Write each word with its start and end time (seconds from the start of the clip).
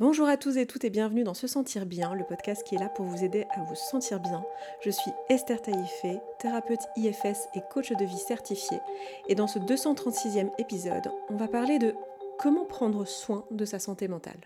Bonjour 0.00 0.28
à 0.28 0.36
tous 0.36 0.56
et 0.58 0.66
toutes 0.66 0.84
et 0.84 0.90
bienvenue 0.90 1.24
dans 1.24 1.34
Se 1.34 1.48
Sentir 1.48 1.84
Bien, 1.84 2.14
le 2.14 2.22
podcast 2.22 2.62
qui 2.62 2.76
est 2.76 2.78
là 2.78 2.88
pour 2.88 3.04
vous 3.04 3.24
aider 3.24 3.46
à 3.50 3.64
vous 3.64 3.74
sentir 3.74 4.20
bien. 4.20 4.44
Je 4.80 4.90
suis 4.90 5.10
Esther 5.28 5.60
Taïfé, 5.60 6.20
thérapeute 6.38 6.86
IFS 6.94 7.48
et 7.56 7.62
coach 7.68 7.90
de 7.90 8.04
vie 8.04 8.16
certifié. 8.16 8.78
Et 9.26 9.34
dans 9.34 9.48
ce 9.48 9.58
236e 9.58 10.52
épisode, 10.58 11.10
on 11.30 11.34
va 11.34 11.48
parler 11.48 11.80
de 11.80 11.96
comment 12.38 12.64
prendre 12.64 13.04
soin 13.06 13.44
de 13.50 13.64
sa 13.64 13.80
santé 13.80 14.06
mentale. 14.06 14.38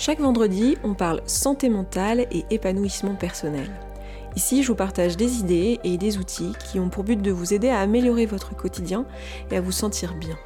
Chaque 0.00 0.20
vendredi, 0.20 0.78
on 0.82 0.94
parle 0.94 1.20
santé 1.26 1.68
mentale 1.68 2.20
et 2.30 2.46
épanouissement 2.48 3.14
personnel. 3.14 3.68
Ici, 4.34 4.62
je 4.62 4.68
vous 4.68 4.74
partage 4.74 5.18
des 5.18 5.40
idées 5.40 5.78
et 5.84 5.98
des 5.98 6.16
outils 6.16 6.54
qui 6.64 6.80
ont 6.80 6.88
pour 6.88 7.04
but 7.04 7.20
de 7.20 7.30
vous 7.30 7.52
aider 7.52 7.68
à 7.68 7.80
améliorer 7.80 8.24
votre 8.24 8.56
quotidien 8.56 9.04
et 9.50 9.58
à 9.58 9.60
vous 9.60 9.72
sentir 9.72 10.14
bien. 10.14 10.38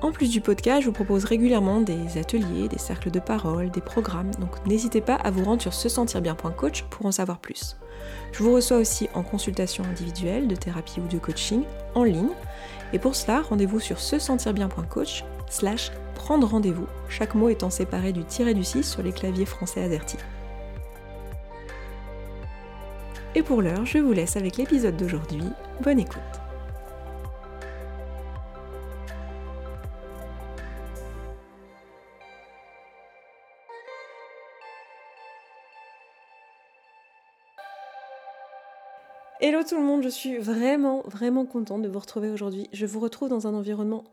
En 0.00 0.10
plus 0.10 0.30
du 0.30 0.40
podcast, 0.40 0.80
je 0.80 0.86
vous 0.86 0.94
propose 0.94 1.26
régulièrement 1.26 1.82
des 1.82 2.16
ateliers, 2.18 2.68
des 2.68 2.78
cercles 2.78 3.10
de 3.10 3.20
parole, 3.20 3.70
des 3.70 3.82
programmes, 3.82 4.30
donc 4.40 4.66
n'hésitez 4.66 5.02
pas 5.02 5.16
à 5.16 5.30
vous 5.30 5.44
rendre 5.44 5.60
sur 5.60 5.74
se 5.74 5.90
sentir 5.90 6.22
bien.coach 6.22 6.84
pour 6.84 7.04
en 7.04 7.12
savoir 7.12 7.38
plus. 7.38 7.76
Je 8.32 8.42
vous 8.42 8.54
reçois 8.54 8.78
aussi 8.78 9.10
en 9.12 9.22
consultation 9.22 9.84
individuelle, 9.84 10.48
de 10.48 10.56
thérapie 10.56 11.00
ou 11.00 11.08
de 11.08 11.18
coaching 11.18 11.64
en 11.94 12.04
ligne. 12.04 12.30
Et 12.94 12.98
pour 12.98 13.14
cela, 13.14 13.42
rendez-vous 13.42 13.80
sur 13.80 14.00
se 14.00 14.18
sentir 14.18 14.54
bien.coach 14.54 15.24
slash 15.52 15.92
prendre 16.14 16.48
rendez-vous, 16.48 16.86
chaque 17.08 17.34
mot 17.34 17.48
étant 17.48 17.70
séparé 17.70 18.12
du 18.12 18.24
tiré 18.24 18.54
du 18.54 18.64
6 18.64 18.82
sur 18.82 19.02
les 19.02 19.12
claviers 19.12 19.46
français 19.46 19.82
AZERTY. 19.82 20.16
Et 23.34 23.42
pour 23.42 23.62
l'heure, 23.62 23.86
je 23.86 23.98
vous 23.98 24.12
laisse 24.12 24.36
avec 24.36 24.56
l'épisode 24.56 24.96
d'aujourd'hui. 24.96 25.44
Bonne 25.80 25.98
écoute. 25.98 26.20
Hello 39.40 39.64
tout 39.68 39.76
le 39.76 39.82
monde, 39.82 40.04
je 40.04 40.08
suis 40.08 40.38
vraiment 40.38 41.02
vraiment 41.06 41.44
contente 41.46 41.82
de 41.82 41.88
vous 41.88 41.98
retrouver 41.98 42.30
aujourd'hui. 42.30 42.68
Je 42.72 42.86
vous 42.86 43.00
retrouve 43.00 43.28
dans 43.28 43.48
un 43.48 43.54
environnement 43.54 44.04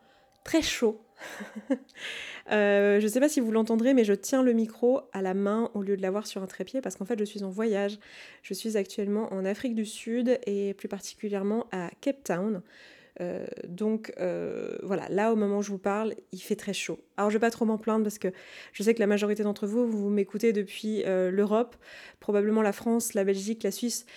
très 0.44 0.64
chaud. 0.64 1.00
Euh, 2.52 3.00
je 3.00 3.06
ne 3.06 3.12
sais 3.12 3.20
pas 3.20 3.30
si 3.30 3.42
vous 3.42 3.52
l'entendrez, 3.52 3.94
mais 3.94 4.04
je 4.04 4.14
tiens 4.14 4.42
le 4.42 4.54
micro 4.54 5.02
à 5.14 5.22
la 5.22 5.36
main 5.36 5.70
au 5.76 5.84
lieu 5.84 5.96
de 5.96 6.02
l'avoir 6.02 6.26
sur 6.26 6.42
un 6.42 6.48
trépied 6.48 6.82
parce 6.82 6.96
qu'en 6.96 7.06
fait 7.06 7.20
je 7.20 7.24
suis 7.24 7.44
en 7.44 7.50
voyage. 7.50 8.00
Je 8.42 8.56
suis 8.56 8.76
actuellement 8.76 9.32
en 9.32 9.46
Afrique 9.46 9.76
du 9.76 9.86
Sud 9.86 10.40
et 10.48 10.74
plus 10.74 10.88
particulièrement 10.88 11.68
à 11.72 11.92
Cape 12.02 12.24
Town. 12.24 12.64
Euh, 13.22 13.46
donc 13.68 14.12
euh, 14.20 14.80
voilà, 14.82 15.08
là 15.10 15.32
au 15.32 15.36
moment 15.36 15.60
où 15.60 15.62
je 15.62 15.70
vous 15.70 15.78
parle, 15.78 16.16
il 16.32 16.40
fait 16.40 16.56
très 16.56 16.74
chaud. 16.74 16.98
Alors 17.18 17.30
je 17.30 17.36
vais 17.36 17.40
pas 17.42 17.52
trop 17.52 17.66
m'en 17.66 17.78
plaindre 17.78 18.04
parce 18.04 18.18
que 18.18 18.30
je 18.74 18.82
sais 18.82 18.96
que 18.96 19.00
la 19.00 19.08
majorité 19.08 19.44
d'entre 19.44 19.68
vous, 19.68 19.88
vous 19.88 20.10
m'écoutez 20.10 20.52
depuis 20.52 21.04
l'Europe, 21.06 21.76
probablement 22.20 22.64
la 22.64 22.74
France, 22.74 23.14
la 23.14 23.26
Belgique, 23.26 23.62
la 23.62 23.72
Suisse. 23.72 24.08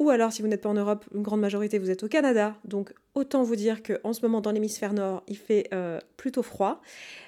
Ou 0.00 0.08
alors, 0.08 0.32
si 0.32 0.40
vous 0.40 0.48
n'êtes 0.48 0.62
pas 0.62 0.70
en 0.70 0.74
Europe, 0.74 1.04
une 1.14 1.22
grande 1.22 1.42
majorité, 1.42 1.78
vous 1.78 1.90
êtes 1.90 2.02
au 2.02 2.08
Canada. 2.08 2.56
Donc, 2.64 2.94
autant 3.14 3.42
vous 3.42 3.54
dire 3.54 3.82
qu'en 3.82 4.14
ce 4.14 4.22
moment, 4.22 4.40
dans 4.40 4.50
l'hémisphère 4.50 4.94
nord, 4.94 5.22
il 5.28 5.36
fait 5.36 5.68
euh, 5.74 6.00
plutôt 6.16 6.42
froid, 6.42 6.80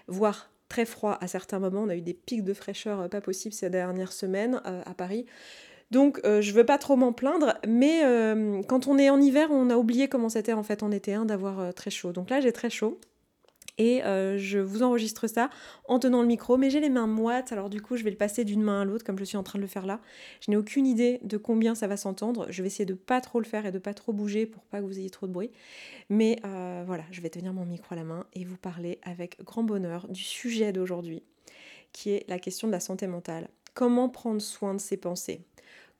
voire 0.08 0.50
très 0.70 0.86
froid 0.86 1.18
à 1.20 1.28
certains 1.28 1.58
moments. 1.58 1.82
On 1.82 1.90
a 1.90 1.96
eu 1.96 2.00
des 2.00 2.14
pics 2.14 2.42
de 2.42 2.54
fraîcheur 2.54 3.00
euh, 3.00 3.08
pas 3.08 3.20
possibles 3.20 3.54
ces 3.54 3.68
dernières 3.68 4.14
semaines 4.14 4.62
euh, 4.64 4.80
à 4.86 4.94
Paris. 4.94 5.26
Donc, 5.90 6.22
je 6.24 6.30
ne 6.50 6.56
veux 6.56 6.64
pas 6.64 6.78
trop 6.78 6.96
m'en 6.96 7.12
plaindre, 7.12 7.58
mais 7.68 8.00
quand 8.66 8.86
on 8.86 8.96
est 8.96 9.10
en 9.10 9.20
hiver, 9.20 9.50
on 9.50 9.68
a 9.68 9.76
oublié 9.76 10.08
comment 10.08 10.30
c'était 10.30 10.54
en 10.54 10.62
fait 10.62 10.82
en 10.82 10.90
été, 10.90 11.12
hein, 11.12 11.26
d'avoir 11.26 11.74
très 11.74 11.90
chaud. 11.90 12.12
Donc 12.12 12.30
là, 12.30 12.40
j'ai 12.40 12.50
très 12.50 12.70
chaud. 12.70 12.98
Et 13.78 14.04
euh, 14.04 14.38
je 14.38 14.58
vous 14.58 14.82
enregistre 14.82 15.26
ça 15.26 15.48
en 15.86 15.98
tenant 15.98 16.20
le 16.20 16.28
micro, 16.28 16.56
mais 16.56 16.68
j'ai 16.68 16.80
les 16.80 16.90
mains 16.90 17.06
moites, 17.06 17.52
alors 17.52 17.70
du 17.70 17.80
coup 17.80 17.96
je 17.96 18.04
vais 18.04 18.10
le 18.10 18.16
passer 18.16 18.44
d'une 18.44 18.62
main 18.62 18.82
à 18.82 18.84
l'autre 18.84 19.04
comme 19.04 19.18
je 19.18 19.24
suis 19.24 19.36
en 19.36 19.42
train 19.42 19.58
de 19.58 19.62
le 19.62 19.68
faire 19.68 19.86
là. 19.86 20.00
Je 20.40 20.50
n'ai 20.50 20.56
aucune 20.56 20.86
idée 20.86 21.20
de 21.22 21.36
combien 21.36 21.74
ça 21.74 21.86
va 21.86 21.96
s'entendre. 21.96 22.46
Je 22.50 22.62
vais 22.62 22.68
essayer 22.68 22.84
de 22.84 22.94
pas 22.94 23.20
trop 23.20 23.40
le 23.40 23.46
faire 23.46 23.64
et 23.64 23.72
de 23.72 23.78
pas 23.78 23.94
trop 23.94 24.12
bouger 24.12 24.46
pour 24.46 24.62
pas 24.64 24.80
que 24.80 24.84
vous 24.84 24.98
ayez 24.98 25.10
trop 25.10 25.26
de 25.26 25.32
bruit. 25.32 25.50
Mais 26.10 26.38
euh, 26.44 26.84
voilà, 26.86 27.04
je 27.10 27.20
vais 27.20 27.30
tenir 27.30 27.52
mon 27.54 27.64
micro 27.64 27.94
à 27.94 27.96
la 27.96 28.04
main 28.04 28.26
et 28.34 28.44
vous 28.44 28.58
parler 28.58 28.98
avec 29.02 29.42
grand 29.42 29.62
bonheur 29.62 30.06
du 30.08 30.22
sujet 30.22 30.72
d'aujourd'hui, 30.72 31.22
qui 31.92 32.10
est 32.10 32.28
la 32.28 32.38
question 32.38 32.68
de 32.68 32.72
la 32.72 32.80
santé 32.80 33.06
mentale. 33.06 33.48
Comment 33.74 34.10
prendre 34.10 34.42
soin 34.42 34.74
de 34.74 34.80
ses 34.80 34.98
pensées? 34.98 35.40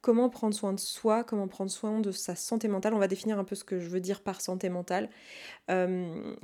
Comment 0.03 0.29
prendre 0.29 0.53
soin 0.53 0.73
de 0.73 0.81
soi, 0.81 1.23
comment 1.23 1.47
prendre 1.47 1.71
soin 1.71 2.01
de 2.01 2.11
sa 2.11 2.35
santé 2.35 2.67
mentale? 2.67 2.93
On 2.93 2.99
va 2.99 3.07
définir 3.07 3.39
un 3.39 3.45
peu 3.45 3.55
ce 3.55 3.63
que 3.63 3.79
je 3.79 3.89
veux 3.89 4.01
dire 4.01 4.21
par 4.21 4.41
santé 4.41 4.69
mentale. 4.69 5.09
Euh, 5.71 6.35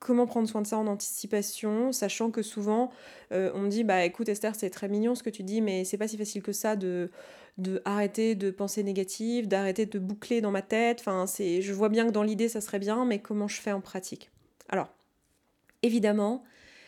comment 0.00 0.26
prendre 0.26 0.48
soin 0.48 0.62
de 0.62 0.66
ça 0.66 0.78
en 0.78 0.86
anticipation, 0.86 1.92
sachant 1.92 2.30
que 2.30 2.42
souvent 2.42 2.90
euh, 3.32 3.52
on 3.54 3.68
dit 3.68 3.84
bah 3.84 4.04
écoute 4.04 4.28
Esther 4.28 4.54
c'est 4.56 4.70
très 4.70 4.88
mignon 4.88 5.14
ce 5.14 5.22
que 5.22 5.30
tu 5.30 5.42
dis 5.44 5.60
mais 5.60 5.84
c'est 5.84 5.98
pas 5.98 6.08
si 6.08 6.16
facile 6.16 6.42
que 6.42 6.52
ça 6.52 6.74
de, 6.74 7.10
de 7.58 7.82
arrêter 7.84 8.34
de 8.34 8.50
penser 8.50 8.82
négative, 8.82 9.46
d'arrêter 9.46 9.86
de 9.86 9.98
boucler 9.98 10.40
dans 10.40 10.50
ma 10.50 10.62
tête. 10.62 10.98
Enfin 11.00 11.26
c'est 11.26 11.60
je 11.60 11.72
vois 11.72 11.90
bien 11.90 12.06
que 12.06 12.12
dans 12.12 12.22
l'idée 12.22 12.48
ça 12.48 12.62
serait 12.62 12.78
bien 12.78 13.04
mais 13.04 13.20
comment 13.20 13.46
je 13.46 13.60
fais 13.60 13.72
en 13.72 13.82
pratique? 13.82 14.30
Alors 14.70 14.88
évidemment 15.82 16.42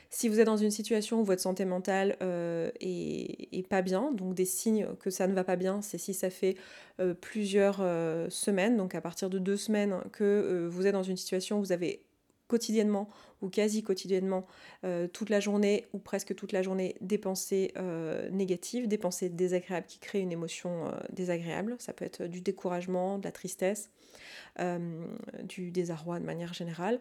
si 0.08 0.28
vous 0.28 0.40
êtes 0.40 0.46
dans 0.46 0.58
une 0.58 0.70
situation 0.70 1.20
où 1.20 1.24
votre 1.24 1.40
santé 1.40 1.64
mentale 1.64 2.16
euh, 2.22 2.70
est, 2.80 3.66
pas 3.68 3.80
bien, 3.80 4.12
donc 4.12 4.34
des 4.34 4.44
signes 4.44 4.86
que 5.00 5.08
ça 5.08 5.26
ne 5.26 5.32
va 5.32 5.42
pas 5.42 5.56
bien, 5.56 5.80
c'est 5.80 5.96
si 5.96 6.12
ça 6.12 6.28
fait 6.28 6.56
euh, 7.00 7.14
plusieurs 7.14 7.78
semaines, 8.30 8.76
donc 8.76 8.94
à 8.94 9.00
partir 9.00 9.30
de 9.30 9.38
deux 9.38 9.56
semaines 9.56 9.96
que 10.12 10.68
vous 10.70 10.86
êtes 10.86 10.92
dans 10.92 11.02
une 11.02 11.16
situation 11.16 11.58
où 11.58 11.60
vous 11.60 11.72
avez 11.72 12.02
quotidiennement 12.52 13.08
ou 13.40 13.48
quasi 13.48 13.82
quotidiennement 13.82 14.46
euh, 14.84 15.08
toute 15.08 15.30
la 15.30 15.40
journée 15.40 15.86
ou 15.94 15.98
presque 15.98 16.34
toute 16.34 16.52
la 16.52 16.60
journée 16.60 16.96
des 17.00 17.16
pensées 17.16 17.72
euh, 17.78 18.28
négatives, 18.28 18.88
des 18.88 18.98
pensées 18.98 19.30
désagréables 19.30 19.86
qui 19.86 19.98
créent 19.98 20.20
une 20.20 20.32
émotion 20.32 20.86
euh, 20.86 20.90
désagréable. 21.10 21.76
Ça 21.78 21.94
peut 21.94 22.04
être 22.04 22.24
du 22.26 22.42
découragement, 22.42 23.18
de 23.18 23.24
la 23.24 23.32
tristesse, 23.32 23.90
du 25.44 25.70
désarroi 25.70 26.20
de 26.20 26.26
manière 26.26 26.52
générale. 26.52 27.00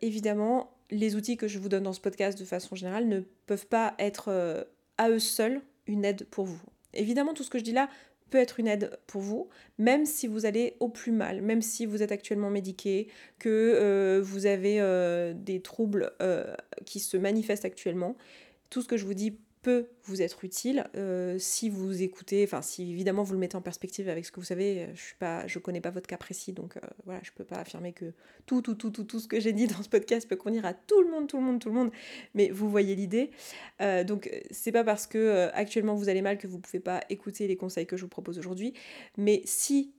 évidemment, 0.00 0.70
les 0.90 1.14
outils 1.14 1.36
que 1.36 1.46
je 1.46 1.58
vous 1.58 1.68
donne 1.68 1.82
dans 1.82 1.92
ce 1.92 2.00
podcast 2.00 2.38
de 2.38 2.46
façon 2.46 2.74
générale 2.74 3.06
ne 3.06 3.20
peuvent 3.46 3.66
pas 3.66 3.94
être 3.98 4.66
à 4.96 5.10
eux 5.10 5.18
seuls 5.18 5.60
une 5.86 6.06
aide 6.06 6.24
pour 6.30 6.46
vous. 6.46 6.60
Évidemment, 6.94 7.34
tout 7.34 7.42
ce 7.42 7.50
que 7.50 7.58
je 7.58 7.64
dis 7.64 7.72
là 7.72 7.90
peut 8.30 8.38
être 8.38 8.60
une 8.60 8.68
aide 8.68 8.98
pour 9.06 9.22
vous, 9.22 9.48
même 9.78 10.04
si 10.04 10.26
vous 10.26 10.46
allez 10.46 10.76
au 10.80 10.88
plus 10.88 11.12
mal, 11.12 11.42
même 11.42 11.62
si 11.62 11.86
vous 11.86 12.02
êtes 12.02 12.12
actuellement 12.12 12.50
médiqué, 12.50 13.08
que 13.38 13.48
euh, 13.48 14.20
vous 14.22 14.46
avez 14.46 14.80
euh, 14.80 15.32
des 15.34 15.60
troubles 15.60 16.12
euh, 16.22 16.54
qui 16.84 17.00
se 17.00 17.16
manifestent 17.16 17.64
actuellement. 17.64 18.16
Tout 18.70 18.82
ce 18.82 18.88
que 18.88 18.96
je 18.96 19.04
vous 19.04 19.14
dis 19.14 19.38
peut 19.62 19.88
vous 20.04 20.22
être 20.22 20.44
utile 20.44 20.88
euh, 20.96 21.38
si 21.38 21.68
vous 21.68 22.02
écoutez, 22.02 22.44
enfin 22.44 22.62
si 22.62 22.90
évidemment 22.90 23.22
vous 23.22 23.34
le 23.34 23.38
mettez 23.38 23.56
en 23.56 23.60
perspective 23.60 24.08
avec 24.08 24.24
ce 24.24 24.32
que 24.32 24.40
vous 24.40 24.46
savez, 24.46 24.88
je 24.94 25.00
suis 25.00 25.16
pas, 25.16 25.46
je 25.46 25.58
connais 25.58 25.80
pas 25.80 25.90
votre 25.90 26.06
cas 26.06 26.16
précis, 26.16 26.52
donc 26.52 26.76
euh, 26.76 26.80
voilà, 27.04 27.20
je 27.22 27.30
peux 27.32 27.44
pas 27.44 27.56
affirmer 27.56 27.92
que 27.92 28.12
tout, 28.46 28.62
tout, 28.62 28.74
tout, 28.74 28.90
tout, 28.90 29.04
tout 29.04 29.20
ce 29.20 29.28
que 29.28 29.40
j'ai 29.40 29.52
dit 29.52 29.66
dans 29.66 29.82
ce 29.82 29.88
podcast 29.88 30.28
peut 30.28 30.36
convenir 30.36 30.64
à 30.64 30.74
tout 30.74 31.02
le 31.02 31.10
monde, 31.10 31.28
tout 31.28 31.38
le 31.38 31.42
monde, 31.42 31.60
tout 31.60 31.68
le 31.68 31.74
monde, 31.74 31.90
mais 32.34 32.50
vous 32.50 32.70
voyez 32.70 32.94
l'idée. 32.94 33.30
Euh, 33.80 34.04
donc 34.04 34.30
c'est 34.50 34.72
pas 34.72 34.84
parce 34.84 35.06
que 35.06 35.48
actuellement 35.52 35.94
vous 35.94 36.08
allez 36.08 36.22
mal 36.22 36.38
que 36.38 36.46
vous 36.46 36.58
pouvez 36.58 36.80
pas 36.80 37.00
écouter 37.10 37.48
les 37.48 37.56
conseils 37.56 37.86
que 37.86 37.96
je 37.96 38.02
vous 38.02 38.08
propose 38.08 38.38
aujourd'hui, 38.38 38.74
mais 39.16 39.42
si 39.44 39.92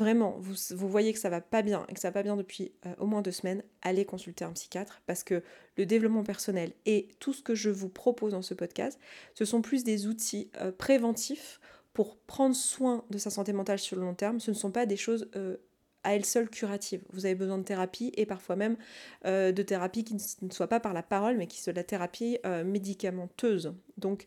vraiment, 0.00 0.36
vous, 0.40 0.88
voyez 0.88 1.12
que 1.12 1.18
ça 1.18 1.28
va 1.28 1.42
pas 1.42 1.60
bien 1.60 1.84
et 1.88 1.94
que 1.94 2.00
ça 2.00 2.08
va 2.08 2.14
pas 2.14 2.22
bien 2.22 2.36
depuis 2.36 2.72
euh, 2.86 2.94
au 2.98 3.06
moins 3.06 3.20
deux 3.20 3.32
semaines, 3.32 3.62
allez 3.82 4.06
consulter 4.06 4.44
un 4.44 4.52
psychiatre 4.52 5.02
parce 5.06 5.22
que 5.22 5.42
le 5.76 5.86
développement 5.86 6.24
personnel 6.24 6.72
et 6.86 7.08
tout 7.20 7.34
ce 7.34 7.42
que 7.42 7.54
je 7.54 7.68
vous 7.68 7.90
propose 7.90 8.32
dans 8.32 8.42
ce 8.42 8.54
podcast, 8.54 8.98
ce 9.34 9.44
sont 9.44 9.60
plus 9.60 9.84
des 9.84 10.06
outils 10.06 10.50
euh, 10.60 10.72
préventifs 10.72 11.60
pour 11.92 12.16
prendre 12.16 12.56
soin 12.56 13.04
de 13.10 13.18
sa 13.18 13.28
santé 13.28 13.52
mentale 13.52 13.78
sur 13.78 13.96
le 13.96 14.02
long 14.02 14.14
terme. 14.14 14.40
Ce 14.40 14.50
ne 14.50 14.56
sont 14.56 14.70
pas 14.70 14.86
des 14.86 14.96
choses 14.96 15.28
euh, 15.36 15.58
à 16.02 16.14
elles 16.14 16.24
seules 16.24 16.48
curatives. 16.48 17.02
Vous 17.12 17.26
avez 17.26 17.34
besoin 17.34 17.58
de 17.58 17.62
thérapie 17.62 18.10
et 18.16 18.24
parfois 18.24 18.56
même 18.56 18.78
de 19.26 19.62
thérapie 19.62 20.02
qui 20.02 20.14
ne 20.14 20.50
soit 20.50 20.66
pas 20.66 20.80
par 20.80 20.94
la 20.94 21.02
parole 21.02 21.36
mais 21.36 21.46
qui 21.46 21.60
soit 21.60 21.74
de 21.74 21.78
la 21.78 21.84
thérapie 21.84 22.38
médicamenteuse. 22.64 23.74
Donc 23.98 24.26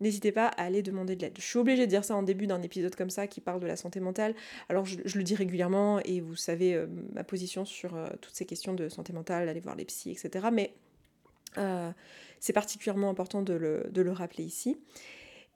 n'hésitez 0.00 0.32
pas 0.32 0.46
à 0.46 0.64
aller 0.64 0.82
demander 0.82 1.16
de 1.16 1.22
l'aide. 1.22 1.34
Je 1.38 1.44
suis 1.44 1.58
obligée 1.58 1.86
de 1.86 1.90
dire 1.90 2.04
ça 2.04 2.14
en 2.16 2.22
début 2.22 2.46
d'un 2.46 2.62
épisode 2.62 2.94
comme 2.94 3.10
ça 3.10 3.26
qui 3.26 3.40
parle 3.40 3.60
de 3.60 3.66
la 3.66 3.76
santé 3.76 4.00
mentale. 4.00 4.34
Alors 4.68 4.84
je, 4.84 4.96
le 4.96 5.22
dis 5.22 5.34
régulièrement 5.34 6.00
et 6.04 6.20
vous 6.20 6.36
savez 6.36 6.74
euh, 6.74 6.86
ma 7.12 7.24
position 7.24 7.64
sur 7.64 7.94
euh, 7.94 8.08
toutes 8.20 8.34
ces 8.34 8.46
questions 8.46 8.74
de 8.74 8.88
santé 8.88 9.12
mentale, 9.12 9.48
aller 9.48 9.60
voir 9.60 9.76
les 9.76 9.84
psys, 9.84 10.10
etc. 10.10 10.46
Mais 10.52 10.74
euh, 11.58 11.90
c'est 12.40 12.52
particulièrement 12.52 13.10
important 13.10 13.42
de 13.42 13.54
le, 13.54 14.12
rappeler 14.12 14.44
ici. 14.44 14.78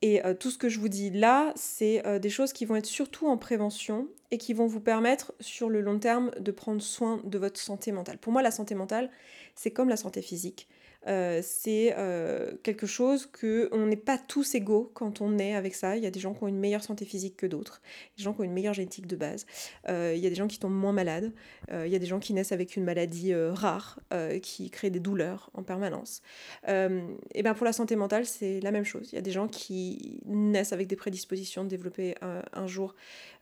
Et 0.00 0.22
tout 0.38 0.52
ce 0.52 0.58
que 0.58 0.68
je 0.68 0.78
vous 0.78 0.88
dis 0.88 1.10
là, 1.10 1.52
c'est 1.56 2.20
des 2.20 2.30
choses 2.30 2.52
qui 2.52 2.64
vont 2.64 2.76
être 2.76 2.86
surtout 2.86 3.26
en 3.26 3.36
prévention 3.36 4.06
et 4.30 4.38
qui 4.38 4.54
vont 4.54 4.68
vous 4.68 4.78
permettre 4.78 5.32
sur 5.40 5.68
le 5.68 5.80
long 5.80 5.98
terme 5.98 6.30
de 6.38 6.52
prendre 6.52 6.80
soin 6.80 7.20
de 7.24 7.36
votre 7.36 7.58
santé 7.58 7.90
mentale. 7.90 8.16
Pour 8.16 8.32
moi, 8.32 8.40
la 8.40 8.52
santé 8.52 8.76
mentale, 8.76 9.10
c'est 9.56 9.72
comme 9.72 9.88
la 9.88 9.96
santé 9.96 10.22
physique. 10.22 10.68
Euh, 11.08 11.40
c'est 11.42 11.94
euh, 11.96 12.52
quelque 12.62 12.86
chose 12.86 13.26
que 13.26 13.68
on 13.72 13.86
n'est 13.86 13.96
pas 13.96 14.18
tous 14.18 14.54
égaux 14.54 14.90
quand 14.94 15.20
on 15.20 15.38
est 15.38 15.54
avec 15.54 15.74
ça. 15.74 15.96
Il 15.96 16.04
y 16.04 16.06
a 16.06 16.10
des 16.10 16.20
gens 16.20 16.34
qui 16.34 16.44
ont 16.44 16.48
une 16.48 16.58
meilleure 16.58 16.84
santé 16.84 17.04
physique 17.04 17.36
que 17.36 17.46
d'autres, 17.46 17.80
des 18.16 18.22
gens 18.22 18.34
qui 18.34 18.40
ont 18.40 18.44
une 18.44 18.52
meilleure 18.52 18.74
génétique 18.74 19.06
de 19.06 19.16
base. 19.16 19.46
Euh, 19.88 20.12
il 20.14 20.22
y 20.22 20.26
a 20.26 20.28
des 20.28 20.36
gens 20.36 20.48
qui 20.48 20.58
tombent 20.58 20.72
moins 20.72 20.92
malades. 20.92 21.32
il 21.70 21.88
y 21.88 21.96
a 21.96 21.98
des 21.98 22.06
gens 22.06 22.18
qui 22.18 22.34
naissent 22.34 22.52
avec 22.52 22.76
une 22.76 22.84
maladie 22.84 23.34
rare 23.34 24.00
qui 24.42 24.70
crée 24.70 24.90
des 24.90 25.00
douleurs 25.00 25.50
en 25.54 25.62
permanence. 25.62 26.22
et 26.66 27.42
ben 27.42 27.54
pour 27.54 27.64
la 27.64 27.72
santé 27.72 27.96
mentale, 27.96 28.26
c'est 28.26 28.60
la 28.60 28.70
même 28.70 28.84
chose. 28.84 29.08
Il 29.12 29.16
y 29.16 29.18
a 29.18 29.22
des 29.22 29.30
gens 29.30 29.48
qui 29.48 30.20
naissent 30.26 30.72
avec 30.72 30.86
des 30.86 30.96
prédispositions 30.96 31.64
de 31.64 31.68
développer 31.68 32.14
un, 32.22 32.66
jour 32.66 32.94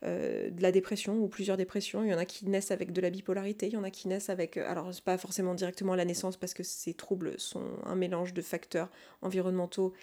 de 0.03 0.61
la 0.61 0.71
dépression 0.71 1.17
ou 1.19 1.27
plusieurs 1.27 1.57
dépressions. 1.57 2.03
Il 2.03 2.09
y 2.09 2.13
en 2.13 2.17
a 2.17 2.25
qui 2.25 2.45
naissent 2.47 2.71
avec 2.71 2.91
de 2.91 3.01
la 3.01 3.09
bipolarité. 3.09 3.67
Il 3.67 3.73
y 3.73 3.77
en 3.77 3.83
a 3.83 3.91
qui 3.91 4.07
naissent 4.07 4.29
avec, 4.29 4.57
alors 4.57 4.93
c'est 4.93 5.03
pas 5.03 5.17
forcément 5.17 5.53
directement 5.53 5.93
à 5.93 5.97
la 5.97 6.05
naissance 6.05 6.37
parce 6.37 6.53
que 6.53 6.63
ces 6.63 6.93
troubles 6.93 7.39
sont 7.39 7.56
un 7.85 7.95
mélange 7.95 8.33
de 8.33 8.41
facteurs 8.41 8.89
environnementaux 9.21 9.93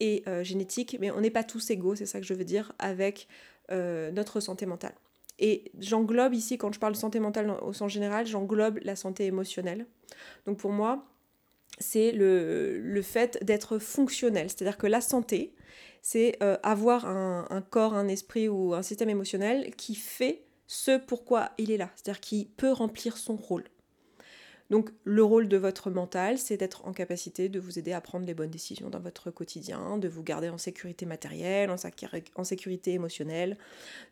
et 0.00 0.22
euh, 0.26 0.42
génétiques, 0.42 0.96
mais 1.00 1.10
on 1.10 1.20
n'est 1.20 1.30
pas 1.30 1.44
tous 1.44 1.70
égaux, 1.70 1.94
c'est 1.94 2.06
ça 2.06 2.20
que 2.20 2.26
je 2.26 2.34
veux 2.34 2.44
dire, 2.44 2.72
avec 2.78 3.28
euh, 3.70 4.10
notre 4.10 4.40
santé 4.40 4.66
mentale. 4.66 4.94
Et 5.38 5.72
j'englobe 5.78 6.34
ici, 6.34 6.58
quand 6.58 6.72
je 6.72 6.78
parle 6.78 6.94
santé 6.94 7.20
mentale 7.20 7.50
au 7.62 7.72
sens 7.72 7.90
général, 7.90 8.26
j'englobe 8.26 8.78
la 8.82 8.96
santé 8.96 9.26
émotionnelle. 9.26 9.86
Donc 10.46 10.58
pour 10.58 10.70
moi, 10.70 11.04
c'est 11.78 12.12
le, 12.12 12.78
le, 12.78 13.02
fait 13.02 13.42
d'être 13.44 13.78
fonctionnel, 13.78 14.48
c'est-à-dire 14.48 14.78
que 14.78 14.86
la 14.86 15.00
santé, 15.00 15.54
c'est 16.02 16.36
euh, 16.42 16.56
avoir 16.62 17.06
un, 17.06 17.62
corps, 17.62 17.94
un 17.94 18.08
esprit 18.08 18.48
ou 18.48 18.74
un 18.74 18.82
système 18.82 19.08
émotionnel 19.08 19.74
qui 19.74 19.94
fait 19.94 20.44
ce 20.66 20.98
pourquoi 20.98 21.50
il 21.56 21.70
est 21.70 21.78
là, 21.78 21.90
c'est-à-dire 21.96 22.20
qui 22.20 22.44
peut 22.44 22.72
remplir 22.72 23.16
son 23.16 23.36
rôle. 23.36 23.64
Donc 24.74 24.90
le 25.04 25.22
rôle 25.22 25.46
de 25.46 25.56
votre 25.56 25.88
mental, 25.88 26.36
c'est 26.36 26.56
d'être 26.56 26.84
en 26.84 26.92
capacité 26.92 27.48
de 27.48 27.60
vous 27.60 27.78
aider 27.78 27.92
à 27.92 28.00
prendre 28.00 28.26
les 28.26 28.34
bonnes 28.34 28.50
décisions 28.50 28.90
dans 28.90 28.98
votre 28.98 29.30
quotidien, 29.30 29.98
de 29.98 30.08
vous 30.08 30.24
garder 30.24 30.48
en 30.48 30.58
sécurité 30.58 31.06
matérielle, 31.06 31.70
en, 31.70 32.42
sécurité 32.42 32.92
émotionnelle, 32.92 33.56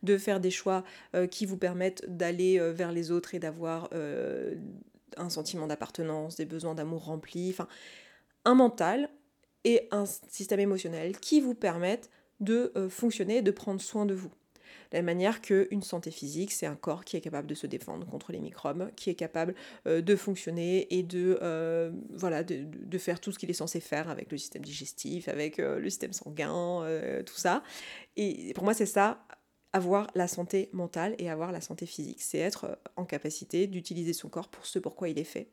de 0.05 0.17
faire 0.17 0.39
des 0.39 0.53
choix 0.53 0.85
euh, 1.17 1.27
qui 1.27 1.47
vous 1.47 1.57
permettent 1.57 2.05
d'aller 2.07 2.61
euh, 2.61 2.71
vers 2.71 2.93
les 2.93 3.11
autres 3.11 3.35
et 3.35 3.41
d'avoir 3.41 3.89
euh, 3.93 4.55
un 5.17 5.31
sentiment 5.31 5.67
d'appartenance, 5.67 6.37
des 6.37 6.47
besoins 6.47 6.77
d'amour 6.77 7.07
remplis, 7.07 7.51
enfin 7.51 7.67
un 8.45 8.55
mental 8.55 9.11
et 9.65 9.89
un 9.91 10.05
système 10.07 10.61
émotionnel 10.61 11.19
qui 11.19 11.41
vous 11.41 11.57
permettent 11.57 12.09
de 12.39 12.73
fonctionner 12.89 13.39
et 13.39 13.43
de 13.43 13.51
prendre 13.51 13.81
soin 13.81 14.07
de 14.07 14.15
vous. 14.15 14.31
La 14.93 15.03
manière 15.03 15.41
qu'une 15.41 15.83
santé 15.83 16.11
physique, 16.11 16.53
c'est 16.53 16.67
un 16.67 16.77
corps 16.77 17.05
qui 17.05 17.17
est 17.17 17.21
capable 17.21 17.49
de 17.49 17.55
se 17.55 17.67
défendre 17.67 18.07
contre 18.07 18.31
les 18.31 18.41
microbes, 18.41 18.91
qui 18.95 19.11
est 19.11 19.15
capable 19.15 19.55
euh, 19.87 20.03
de 20.03 20.17
fonctionner 20.17 20.95
et 20.95 21.03
de, 21.03 21.39
euh, 21.43 21.91
voilà, 22.11 22.45
de, 22.45 22.99
faire 22.99 23.21
tout 23.21 23.33
ce 23.33 23.39
qu'il 23.39 23.51
est 23.51 23.55
censé 23.55 23.81
faire 23.81 24.11
avec 24.11 24.31
le 24.31 24.39
système 24.39 24.63
digestif, 24.63 25.29
avec 25.29 25.59
euh, 25.59 25.79
le 25.79 25.91
système 25.91 26.13
sanguin, 26.13 26.53
tout 27.25 27.37
ça. 27.37 27.63
Et 28.17 28.53
pour 28.55 28.65
moi, 28.65 28.75
c'est 28.75 28.87
ça, 28.87 29.25
avoir 29.73 30.09
la 30.15 30.29
santé 30.29 30.69
mentale 30.73 31.15
et 31.19 31.31
avoir 31.31 31.53
la 31.53 31.61
santé 31.61 31.87
physique. 31.87 32.21
C'est 32.21 32.39
être 32.39 32.79
en 32.97 33.05
capacité 33.05 33.67
d'utiliser 33.67 34.13
son 34.13 34.29
corps 34.29 34.49
pour 34.49 34.67
ce 34.67 34.79
pourquoi 34.79 35.09
il 35.09 35.19
est 35.19 35.25
fait. 35.25 35.49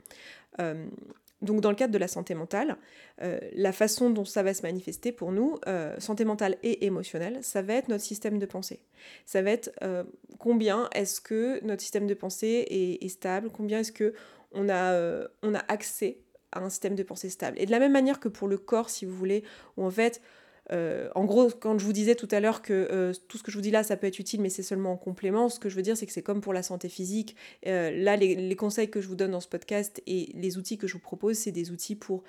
Donc 1.42 1.62
dans 1.62 1.70
le 1.70 1.76
cadre 1.76 1.94
de 1.94 1.98
la 1.98 2.08
santé 2.08 2.36
mentale, 2.36 2.78
euh, 3.22 3.40
la 3.54 3.72
façon 3.72 4.10
dont 4.10 4.26
ça 4.26 4.44
va 4.44 4.54
se 4.54 4.62
manifester 4.62 5.12
pour 5.12 5.32
nous, 5.32 5.58
euh, 5.68 5.96
santé 6.00 6.26
mentale 6.26 6.58
et 6.64 6.86
émotionnelle, 6.86 7.40
ça 7.42 7.62
va 7.62 7.76
être 7.76 7.88
notre 7.88 8.04
système 8.04 8.40
de 8.40 8.46
pensée. 8.46 8.82
Ça 9.26 9.42
va 9.42 9.52
être 9.52 9.72
euh, 9.82 10.04
combien 10.38 10.90
est-ce 10.94 11.22
que 11.22 11.64
notre 11.64 11.82
système 11.82 12.08
de 12.08 12.14
pensée 12.14 12.66
est, 13.02 13.08
stable, 13.10 13.50
combien 13.52 13.80
est-ce 13.80 13.92
que 13.92 14.14
on 14.52 14.68
a, 14.68 14.94
a 14.94 15.64
accès 15.68 16.20
à 16.52 16.60
un 16.60 16.70
système 16.70 16.96
de 16.96 17.04
pensée 17.04 17.30
stable. 17.30 17.58
Et 17.60 17.66
de 17.66 17.72
la 17.72 17.80
même 17.80 17.92
manière 17.92 18.20
que 18.20 18.28
pour 18.28 18.48
le 18.48 18.58
corps, 18.58 18.90
si 18.90 19.06
vous 19.06 19.16
voulez, 19.16 19.44
où 19.78 19.86
en 19.86 19.92
fait 19.92 20.22
euh, 20.72 21.10
en 21.16 21.26
gros, 21.26 21.50
quand 21.50 21.78
je 21.80 21.86
vous 21.86 21.94
disais 21.94 22.16
tout 22.16 22.28
à 22.32 22.40
l'heure 22.40 22.62
que 22.62 22.88
euh, 22.92 23.14
tout 23.28 23.38
ce 23.38 23.44
que 23.44 23.52
je 23.52 23.58
vous 23.58 23.62
dis 23.62 23.72
là, 23.72 23.84
ça 23.84 23.98
peut 23.98 24.08
être 24.08 24.20
utile, 24.20 24.42
mais 24.42 24.50
c'est 24.50 24.64
seulement 24.64 24.94
en 24.94 24.98
complément, 24.98 25.50
ce 25.50 25.60
que 25.60 25.70
je 25.70 25.76
veux 25.76 25.82
dire, 25.82 25.98
c'est 25.98 26.06
que 26.06 26.12
c'est 26.12 26.22
comme 26.22 26.42
pour 26.42 26.54
la 26.54 26.64
santé 26.64 26.90
physique. 26.90 27.36
Euh, 27.68 27.92
là, 27.92 28.16
les, 28.16 28.56
conseils 28.56 28.90
que 28.90 29.00
je 29.00 29.08
vous 29.08 29.16
donne 29.16 29.32
dans 29.32 29.40
ce 29.40 29.48
podcast 29.48 30.02
et 30.06 30.32
les 30.34 30.58
outils 30.58 30.78
que 30.78 30.86
je 30.86 30.94
vous 30.94 31.00
propose, 31.00 31.38
c'est 31.38 31.52
des 31.52 31.72
outils 31.72 31.96
pour 31.96 32.24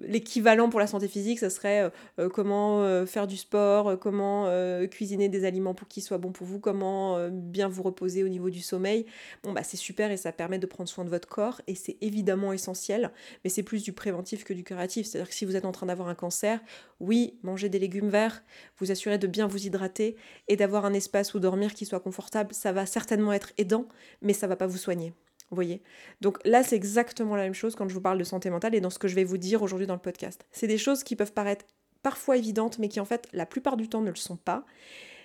l'équivalent 0.00 0.68
pour 0.68 0.78
la 0.78 0.86
santé 0.86 1.08
physique, 1.08 1.38
ça 1.38 1.48
serait 1.48 1.90
comment 2.34 3.06
faire 3.06 3.26
du 3.26 3.38
sport, 3.38 3.98
comment 3.98 4.50
cuisiner 4.90 5.30
des 5.30 5.46
aliments 5.46 5.72
pour 5.72 5.88
qu'ils 5.88 6.02
soient 6.02 6.18
bons 6.18 6.32
pour 6.32 6.46
vous, 6.46 6.58
comment 6.58 7.28
bien 7.30 7.68
vous 7.68 7.82
reposer 7.82 8.24
au 8.24 8.28
niveau 8.28 8.50
du 8.50 8.60
sommeil. 8.60 9.06
Bon, 9.42 9.52
bah 9.52 9.62
c'est 9.62 9.78
super 9.78 10.10
et 10.10 10.18
ça 10.18 10.32
permet 10.32 10.58
de 10.58 10.66
prendre 10.66 10.88
soin 10.88 11.04
de 11.04 11.10
votre 11.10 11.28
corps 11.28 11.62
et 11.66 11.74
c'est 11.74 11.96
évidemment 12.02 12.52
essentiel, 12.52 13.10
mais 13.42 13.48
c'est 13.48 13.62
plus 13.62 13.82
du 13.82 13.94
préventif 13.94 14.44
que 14.44 14.52
du 14.52 14.64
curatif. 14.64 15.06
C'est-à-dire 15.06 15.30
que 15.30 15.34
si 15.34 15.46
vous 15.46 15.56
êtes 15.56 15.64
en 15.64 15.72
train 15.72 15.86
d'avoir 15.86 16.08
un 16.08 16.14
cancer, 16.14 16.60
oui, 17.00 17.31
manger 17.42 17.68
des 17.68 17.78
légumes 17.78 18.08
verts, 18.08 18.42
vous 18.78 18.90
assurer 18.90 19.18
de 19.18 19.26
bien 19.26 19.46
vous 19.46 19.66
hydrater 19.66 20.16
et 20.48 20.56
d'avoir 20.56 20.84
un 20.84 20.92
espace 20.92 21.34
où 21.34 21.40
dormir 21.40 21.74
qui 21.74 21.86
soit 21.86 22.00
confortable, 22.00 22.54
ça 22.54 22.72
va 22.72 22.86
certainement 22.86 23.32
être 23.32 23.52
aidant, 23.58 23.86
mais 24.20 24.32
ça 24.32 24.46
va 24.46 24.56
pas 24.56 24.66
vous 24.66 24.78
soigner. 24.78 25.12
Vous 25.50 25.56
voyez 25.56 25.82
Donc 26.20 26.38
là, 26.46 26.62
c'est 26.62 26.76
exactement 26.76 27.36
la 27.36 27.42
même 27.42 27.54
chose 27.54 27.74
quand 27.74 27.88
je 27.88 27.94
vous 27.94 28.00
parle 28.00 28.18
de 28.18 28.24
santé 28.24 28.48
mentale 28.48 28.74
et 28.74 28.80
dans 28.80 28.90
ce 28.90 28.98
que 28.98 29.08
je 29.08 29.14
vais 29.14 29.24
vous 29.24 29.38
dire 29.38 29.62
aujourd'hui 29.62 29.86
dans 29.86 29.94
le 29.94 30.00
podcast. 30.00 30.46
C'est 30.50 30.66
des 30.66 30.78
choses 30.78 31.04
qui 31.04 31.14
peuvent 31.14 31.32
paraître 31.32 31.66
parfois 32.02 32.36
évidentes, 32.36 32.78
mais 32.78 32.88
qui 32.88 33.00
en 33.00 33.04
fait, 33.04 33.28
la 33.32 33.46
plupart 33.46 33.76
du 33.76 33.88
temps, 33.88 34.00
ne 34.00 34.10
le 34.10 34.16
sont 34.16 34.36
pas 34.36 34.64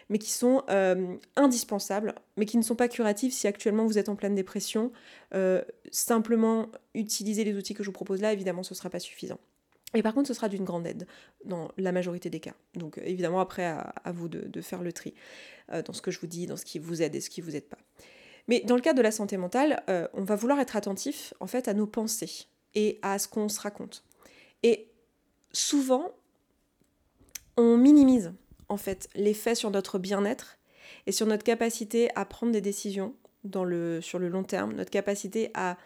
mais 0.10 0.19
qui 0.19 0.31
sont 0.31 0.63
euh, 0.69 1.15
indispensables, 1.36 2.15
mais 2.38 2.45
qui 2.45 2.57
ne 2.57 2.62
sont 2.62 2.75
pas 2.75 2.88
curatives 2.88 3.33
si 3.33 3.48
actuellement 3.48 3.86
vous 3.86 3.98
êtes 3.98 4.10
en 4.10 4.15
pleine 4.15 4.36
dépression. 4.36 4.92
Euh, 5.33 5.62
simplement 5.92 6.69
utiliser 6.94 7.44
les 7.44 7.56
outils 7.56 7.74
que 7.74 7.83
je 7.83 7.89
vous 7.89 7.94
propose 7.94 8.21
là, 8.21 8.33
évidemment, 8.33 8.63
ce 8.63 8.74
ne 8.74 8.77
sera 8.77 8.89
pas 8.89 9.00
suffisant. 9.00 9.39
Et 9.94 10.04
par 10.04 10.13
contre, 10.13 10.28
ce 10.28 10.34
sera 10.34 10.50
d'une 10.50 10.66
grande 10.66 10.86
aide 10.86 11.07
dans 11.45 11.72
la 11.78 11.92
majorité 11.92 12.30
des 12.30 12.39
cas. 12.39 12.54
Donc 12.75 13.00
évidemment, 13.04 13.39
après, 13.39 13.66
à, 13.66 14.12
vous 14.12 14.28
de, 14.28 14.62
faire 14.62 14.81
le 14.81 14.92
tri 14.92 15.13
euh, 15.72 15.81
dans 15.81 15.94
ce 15.94 16.01
que 16.01 16.12
je 16.12 16.19
vous 16.19 16.28
dis, 16.28 16.45
dans 16.45 16.57
ce 16.57 16.66
qui 16.66 16.78
vous 16.78 17.01
aide 17.01 17.16
et 17.16 17.22
ce 17.22 17.30
qui 17.30 17.42
vous 17.42 17.56
aide 17.56 17.68
pas. 17.68 17.78
Mais 18.48 18.62
dans 18.62 18.75
le 18.75 18.81
cas 18.81 18.94
de 18.94 19.01
la 19.01 19.12
santé 19.12 19.38
mentale, 19.38 19.84
euh, 19.89 20.07
on 20.13 20.24
va 20.24 20.36
vouloir 20.36 20.60
être 20.60 20.75
attentif 20.75 21.34
en 21.39 21.48
fait 21.48 21.68
à 21.68 21.74
nos 21.74 21.88
pensées 21.88 22.48
et 22.75 23.00
à 23.01 23.18
ce 23.18 23.28
qu'on 23.28 23.50
se 23.50 23.60
raconte. 23.60 24.04
Et 24.63 24.92
souvent, 25.51 26.12
on 27.56 27.78
minimise 27.78 28.34
en 28.69 28.78
fait 28.78 29.10
l'effet 29.16 29.56
sur 29.56 29.72
notre 29.72 30.00
bien-être 30.00 30.57
et 31.06 31.12
sur 31.12 31.25
notre 31.25 31.44
capacité 31.44 32.10
à 32.16 32.25
prendre 32.25 32.51
des 32.51 32.62
décisions 32.62 33.16
sur 34.01 34.19
le 34.19 34.28
long 34.30 34.44
terme, 34.44 34.74
notre 34.74 34.92
capacité 34.92 35.51
à 35.54 35.78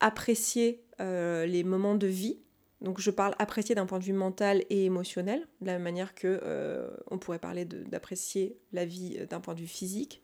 apprécier 0.00 0.84
euh, 1.00 1.46
les 1.46 1.64
moments 1.64 1.96
de 1.96 2.06
vie 2.06 2.38
donc 2.82 3.00
je 3.00 3.10
parle 3.10 3.34
apprécier 3.38 3.74
d'un 3.74 3.86
point 3.86 4.00
de 4.00 4.04
vue 4.04 4.12
mental 4.12 4.64
et 4.68 4.84
émotionnel, 4.84 5.46
de 5.60 5.66
la 5.66 5.74
même 5.74 5.82
manière 5.82 6.14
que 6.14 6.40
euh, 6.42 6.90
on 7.10 7.18
pourrait 7.18 7.38
parler 7.38 7.64
d'apprécier 7.64 8.58
la 8.72 8.84
vie 8.84 9.16
euh, 9.18 9.26
d'un 9.26 9.40
point 9.40 9.54
de 9.54 9.60
vue 9.60 9.68
physique. 9.68 10.20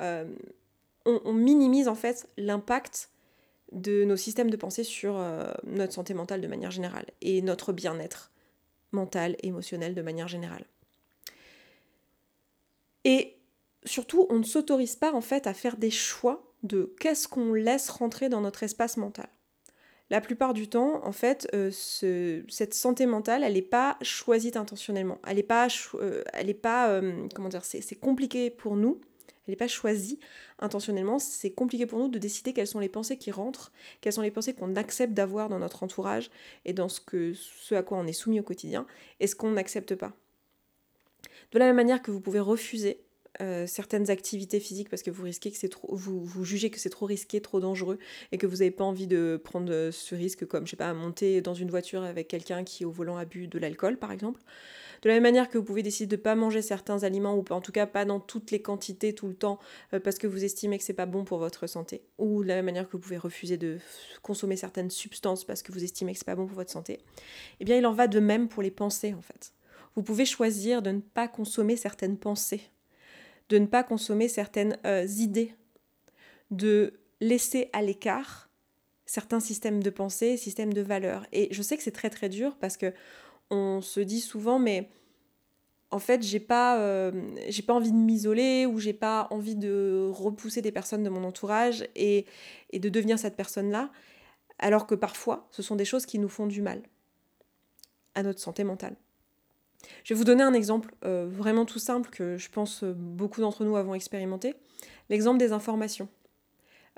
Euh, 0.00 0.24
on, 1.04 1.32
minimise 1.32 1.88
en 1.88 1.94
fait 1.94 2.28
l'impact 2.38 3.10
de 3.72 4.04
nos 4.04 4.16
systèmes 4.16 4.50
de 4.50 4.56
pensée 4.56 4.84
sur 4.84 5.20
notre 5.64 5.92
santé 5.92 6.14
mentale 6.14 6.40
de 6.40 6.46
manière 6.46 6.70
générale 6.70 7.06
et 7.20 7.42
notre 7.42 7.72
bien-être 7.72 8.30
mental 8.92 9.34
et 9.42 9.48
émotionnel 9.48 9.96
de 9.96 10.02
manière 10.02 10.28
générale. 10.28 10.64
Et 13.04 13.36
surtout, 13.84 14.26
on 14.30 14.38
ne 14.38 14.44
s'autorise 14.44 14.94
pas 14.94 15.12
en 15.12 15.20
fait 15.20 15.48
à 15.48 15.54
faire 15.54 15.76
des 15.76 15.90
choix 15.90 16.52
de 16.62 16.94
qu'est-ce 17.00 17.26
qu'on 17.26 17.52
laisse 17.52 17.90
rentrer 17.90 18.28
dans 18.28 18.40
notre 18.40 18.62
espace 18.62 18.96
mental 18.96 19.28
la 20.12 20.20
plupart 20.20 20.52
du 20.52 20.68
temps, 20.68 21.00
en 21.06 21.12
fait, 21.12 21.48
euh, 21.54 21.70
cette 21.72 22.74
santé 22.74 23.06
mentale, 23.06 23.42
elle 23.42 23.54
n'est 23.54 23.62
pas 23.62 23.96
choisie 24.02 24.52
intentionnellement. 24.54 25.18
Elle 25.26 25.36
n'est 25.36 25.42
pas, 25.42 25.68
euh, 25.94 26.22
est 26.34 26.52
pas 26.52 26.90
euh, 26.90 27.26
comment 27.34 27.48
dire, 27.48 27.64
c'est 27.64 27.94
compliqué 27.94 28.50
pour 28.50 28.76
nous. 28.76 29.00
Elle 29.46 29.52
n'est 29.52 29.56
pas 29.56 29.68
choisie 29.68 30.18
intentionnellement. 30.58 31.18
C'est 31.18 31.52
compliqué 31.52 31.86
pour 31.86 31.98
nous 31.98 32.08
de 32.08 32.18
décider 32.18 32.52
quelles 32.52 32.66
sont 32.66 32.78
les 32.78 32.90
pensées 32.90 33.16
qui 33.16 33.30
rentrent, 33.30 33.72
quelles 34.02 34.12
sont 34.12 34.20
les 34.20 34.30
pensées 34.30 34.52
qu'on 34.52 34.76
accepte 34.76 35.14
d'avoir 35.14 35.48
dans 35.48 35.58
notre 35.58 35.82
entourage 35.82 36.30
et 36.66 36.74
dans 36.74 36.90
ce 36.90 37.74
à 37.74 37.82
quoi 37.82 37.96
on 37.96 38.06
est 38.06 38.12
soumis 38.12 38.38
au 38.38 38.42
quotidien 38.42 38.86
et 39.18 39.26
ce 39.26 39.34
qu'on 39.34 39.52
n'accepte 39.52 39.94
pas. 39.94 40.12
De 41.52 41.58
la 41.58 41.64
même 41.64 41.76
manière 41.76 42.02
que 42.02 42.10
vous 42.10 42.20
pouvez 42.20 42.40
refuser 42.40 43.00
euh, 43.40 43.66
certaines 43.66 44.10
activités 44.10 44.60
physiques 44.60 44.90
parce 44.90 45.02
que 45.02 45.10
vous 45.10 45.22
risquez 45.22 45.50
que 45.50 45.56
c'est 45.56 45.70
trop, 45.70 45.94
vous, 45.94 46.44
jugez 46.44 46.70
que 46.70 46.78
c'est 46.78 46.90
trop 46.90 47.06
risqué, 47.06 47.40
trop 47.40 47.60
dangereux 47.60 47.98
et 48.30 48.38
que 48.38 48.46
vous 48.46 48.56
n'avez 48.56 48.70
pas 48.70 48.84
envie 48.84 49.06
de 49.06 49.40
prendre 49.42 49.72
euh, 49.72 49.90
ce 49.90 50.14
risque 50.14 50.44
comme, 50.46 50.66
je 50.66 50.72
sais 50.72 50.76
pas, 50.76 50.92
monter 50.92 51.40
dans 51.40 51.54
une 51.54 51.70
voiture 51.70 52.02
avec 52.02 52.28
quelqu'un 52.28 52.62
qui 52.62 52.84
au 52.84 52.90
volant 52.90 53.16
a 53.16 53.24
bu 53.24 53.46
de 53.46 53.58
l'alcool 53.58 53.96
par 53.96 54.12
exemple. 54.12 54.40
De 55.02 55.08
la 55.08 55.14
même 55.14 55.22
manière 55.22 55.48
que 55.48 55.56
vous 55.56 55.64
pouvez 55.64 55.82
décider 55.82 56.06
de 56.06 56.20
ne 56.20 56.22
pas 56.22 56.34
manger 56.34 56.62
certains 56.62 57.02
aliments 57.02 57.34
ou 57.34 57.44
en 57.50 57.60
tout 57.60 57.72
cas 57.72 57.86
pas 57.86 58.04
dans 58.04 58.20
toutes 58.20 58.50
les 58.50 58.60
quantités 58.60 59.14
tout 59.14 59.26
le 59.26 59.34
temps 59.34 59.58
euh, 59.94 60.00
parce 60.00 60.18
que 60.18 60.26
vous 60.26 60.44
estimez 60.44 60.78
que 60.78 60.84
c'est 60.84 60.92
pas 60.92 61.06
bon 61.06 61.24
pour 61.24 61.38
votre 61.38 61.66
santé. 61.66 62.02
Ou 62.18 62.42
de 62.42 62.48
la 62.48 62.56
même 62.56 62.66
manière 62.66 62.86
que 62.86 62.92
vous 62.92 63.00
pouvez 63.00 63.18
refuser 63.18 63.56
de 63.56 63.78
consommer 64.22 64.56
certaines 64.56 64.90
substances 64.90 65.44
parce 65.44 65.62
que 65.62 65.72
vous 65.72 65.82
estimez 65.82 66.12
que 66.12 66.18
c'est 66.18 66.26
pas 66.26 66.36
bon 66.36 66.46
pour 66.46 66.56
votre 66.56 66.70
santé. 66.70 67.00
Eh 67.60 67.64
bien 67.64 67.78
il 67.78 67.86
en 67.86 67.94
va 67.94 68.08
de 68.08 68.20
même 68.20 68.48
pour 68.48 68.62
les 68.62 68.70
pensées 68.70 69.14
en 69.14 69.22
fait. 69.22 69.52
Vous 69.96 70.02
pouvez 70.02 70.24
choisir 70.24 70.82
de 70.82 70.90
ne 70.90 71.00
pas 71.00 71.28
consommer 71.28 71.76
certaines 71.76 72.16
pensées 72.16 72.60
de 73.52 73.58
ne 73.58 73.66
pas 73.66 73.84
consommer 73.84 74.28
certaines 74.28 74.78
euh, 74.86 75.06
idées, 75.18 75.54
de 76.50 76.94
laisser 77.20 77.68
à 77.74 77.82
l'écart 77.82 78.48
certains 79.04 79.40
systèmes 79.40 79.82
de 79.82 79.90
pensée, 79.90 80.38
systèmes 80.38 80.72
de 80.72 80.80
valeurs. 80.80 81.26
Et 81.32 81.48
je 81.50 81.60
sais 81.60 81.76
que 81.76 81.82
c'est 81.82 81.92
très 81.92 82.08
très 82.08 82.30
dur 82.30 82.56
parce 82.58 82.78
que 82.78 82.94
on 83.50 83.82
se 83.82 84.00
dit 84.00 84.22
souvent, 84.22 84.58
mais 84.58 84.88
en 85.90 85.98
fait, 85.98 86.22
j'ai 86.22 86.40
pas, 86.40 86.80
euh, 86.80 87.12
pas 87.66 87.74
envie 87.74 87.92
de 87.92 87.96
m'isoler 87.96 88.64
ou 88.64 88.78
j'ai 88.78 88.94
pas 88.94 89.26
envie 89.30 89.56
de 89.56 90.08
repousser 90.10 90.62
des 90.62 90.72
personnes 90.72 91.02
de 91.02 91.10
mon 91.10 91.22
entourage 91.22 91.86
et, 91.94 92.24
et 92.70 92.78
de 92.78 92.88
devenir 92.88 93.18
cette 93.18 93.36
personne-là, 93.36 93.90
alors 94.58 94.86
que 94.86 94.94
parfois, 94.94 95.46
ce 95.50 95.60
sont 95.60 95.76
des 95.76 95.84
choses 95.84 96.06
qui 96.06 96.18
nous 96.18 96.30
font 96.30 96.46
du 96.46 96.62
mal 96.62 96.80
à 98.14 98.22
notre 98.22 98.40
santé 98.40 98.64
mentale. 98.64 98.96
Je 100.04 100.14
vais 100.14 100.18
vous 100.18 100.24
donner 100.24 100.42
un 100.42 100.54
exemple 100.54 100.94
euh, 101.04 101.26
vraiment 101.30 101.64
tout 101.64 101.78
simple 101.78 102.10
que 102.10 102.36
je 102.36 102.48
pense 102.50 102.84
beaucoup 102.84 103.40
d'entre 103.40 103.64
nous 103.64 103.76
avons 103.76 103.94
expérimenté. 103.94 104.54
L'exemple 105.10 105.38
des 105.38 105.52
informations. 105.52 106.08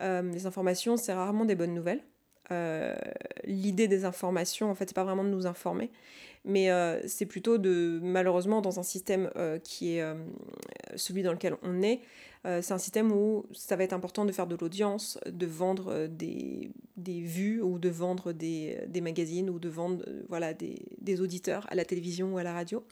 Euh, 0.00 0.22
les 0.32 0.46
informations, 0.46 0.96
c'est 0.96 1.12
rarement 1.12 1.44
des 1.44 1.54
bonnes 1.54 1.74
nouvelles. 1.74 2.02
Euh, 2.50 2.94
l'idée 3.44 3.88
des 3.88 4.04
informations, 4.04 4.70
en 4.70 4.74
fait, 4.74 4.88
c'est 4.88 4.94
pas 4.94 5.04
vraiment 5.04 5.24
de 5.24 5.30
nous 5.30 5.46
informer, 5.46 5.90
mais 6.44 6.68
c'est 7.06 7.26
plutôt 7.26 7.56
de, 7.56 8.00
malheureusement, 8.02 8.60
dans 8.60 8.78
un 8.78 8.82
système 8.82 9.30
qui 9.62 9.96
est 9.96 10.04
celui 10.96 11.22
dans 11.22 11.32
lequel 11.32 11.56
on 11.62 11.82
est, 11.82 12.00
euh, 12.46 12.60
c'est 12.60 12.74
un 12.74 12.78
système 12.78 13.10
où 13.10 13.46
ça 13.52 13.74
va 13.74 13.84
être 13.84 13.94
important 13.94 14.24
de 14.24 14.32
faire 14.32 14.46
de 14.46 14.56
l'audience, 14.56 15.18
de 15.26 15.46
vendre 15.46 15.88
euh, 15.88 16.08
des, 16.08 16.70
des, 16.96 17.20
vues 17.20 17.62
ou 17.62 17.78
de 17.78 17.88
vendre 17.88 18.32
des, 18.32 18.84
des 18.86 19.00
magazines 19.00 19.48
ou 19.48 19.58
de 19.58 19.68
vendre 19.70 20.04
euh, 20.06 20.22
voilà, 20.28 20.52
des, 20.52 20.82
des 21.00 21.22
auditeurs 21.22 21.66
à 21.70 21.74
la 21.74 21.86
télévision 21.86 22.34
ou 22.34 22.38
à 22.38 22.42
la 22.42 22.52
radio. 22.52 22.84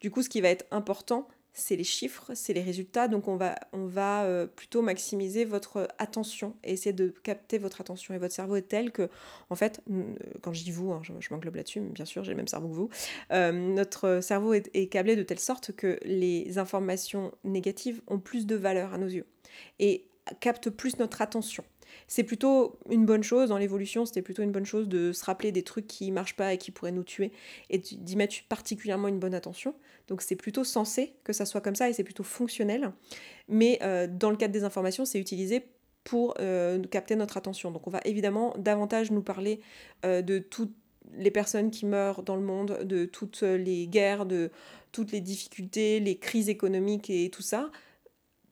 Du 0.00 0.10
coup, 0.10 0.22
ce 0.22 0.30
qui 0.30 0.40
va 0.40 0.48
être 0.48 0.64
important, 0.70 1.28
c'est 1.56 1.74
les 1.74 1.84
chiffres, 1.84 2.32
c'est 2.34 2.52
les 2.52 2.62
résultats. 2.62 3.08
Donc 3.08 3.28
on 3.28 3.36
va, 3.36 3.56
on 3.72 3.86
va 3.86 4.24
euh, 4.24 4.46
plutôt 4.46 4.82
maximiser 4.82 5.44
votre 5.44 5.88
attention 5.98 6.54
et 6.62 6.72
essayer 6.72 6.92
de 6.92 7.08
capter 7.08 7.58
votre 7.58 7.80
attention. 7.80 8.14
Et 8.14 8.18
votre 8.18 8.34
cerveau 8.34 8.56
est 8.56 8.68
tel 8.68 8.92
que, 8.92 9.08
en 9.48 9.56
fait, 9.56 9.82
quand 10.42 10.52
je 10.52 10.62
dis 10.62 10.70
vous, 10.70 10.92
hein, 10.92 11.00
je, 11.02 11.12
m'englobe 11.30 11.56
là-dessus, 11.56 11.80
bien 11.80 12.04
sûr, 12.04 12.22
j'ai 12.24 12.32
le 12.32 12.36
même 12.36 12.48
cerveau 12.48 12.68
que 12.68 12.74
vous, 12.74 12.90
euh, 13.32 13.52
notre 13.52 14.20
cerveau 14.20 14.52
est, 14.52 14.70
est, 14.74 14.88
câblé 14.88 15.16
de 15.16 15.22
telle 15.22 15.40
sorte 15.40 15.72
que 15.72 15.98
les 16.04 16.58
informations 16.58 17.32
négatives 17.42 18.02
ont 18.06 18.18
plus 18.18 18.46
de 18.46 18.54
valeur 18.54 18.92
à 18.92 18.98
nos 18.98 19.08
yeux 19.08 19.26
et 19.78 20.08
captent 20.40 20.70
plus 20.70 20.98
notre 20.98 21.22
attention 21.22 21.64
c'est 22.08 22.24
plutôt 22.24 22.78
une 22.90 23.04
bonne 23.04 23.22
chose 23.22 23.48
dans 23.48 23.58
l'évolution, 23.58 24.06
c'était 24.06 24.22
plutôt 24.22 24.42
une 24.42 24.52
bonne 24.52 24.66
chose 24.66 24.88
de 24.88 25.12
se 25.12 25.24
rappeler 25.24 25.52
des 25.52 25.62
trucs 25.62 25.86
qui 25.86 26.10
marchent 26.12 26.36
pas 26.36 26.52
et 26.52 26.58
qui 26.58 26.70
pourraient 26.70 26.92
nous 26.92 27.04
tuer 27.04 27.32
et 27.70 27.78
d'y 27.78 28.16
mettre 28.16 28.36
particulièrement 28.48 29.08
une 29.08 29.18
bonne 29.18 29.34
attention. 29.34 29.74
Donc 30.08 30.22
c'est 30.22 30.36
plutôt 30.36 30.64
censé 30.64 31.14
que 31.24 31.32
ça 31.32 31.44
soit 31.46 31.60
comme 31.60 31.74
ça 31.74 31.88
et 31.88 31.92
c'est 31.92 32.04
plutôt 32.04 32.22
fonctionnel. 32.22 32.92
Mais 33.48 33.78
euh, 33.82 34.06
dans 34.08 34.30
le 34.30 34.36
cadre 34.36 34.52
des 34.52 34.64
informations, 34.64 35.04
c'est 35.04 35.18
utilisé 35.18 35.66
pour 36.04 36.34
euh, 36.38 36.82
capter 36.84 37.16
notre 37.16 37.36
attention. 37.36 37.72
Donc 37.72 37.86
on 37.86 37.90
va 37.90 38.00
évidemment 38.04 38.54
davantage 38.58 39.10
nous 39.10 39.22
parler 39.22 39.60
euh, 40.04 40.22
de 40.22 40.38
toutes 40.38 40.74
les 41.16 41.30
personnes 41.30 41.70
qui 41.70 41.86
meurent 41.86 42.22
dans 42.22 42.36
le 42.36 42.42
monde, 42.42 42.80
de 42.84 43.04
toutes 43.04 43.42
les 43.42 43.86
guerres, 43.86 44.26
de 44.26 44.50
toutes 44.92 45.12
les 45.12 45.20
difficultés, 45.20 46.00
les 46.00 46.18
crises 46.18 46.48
économiques 46.48 47.10
et 47.10 47.30
tout 47.30 47.42
ça, 47.42 47.70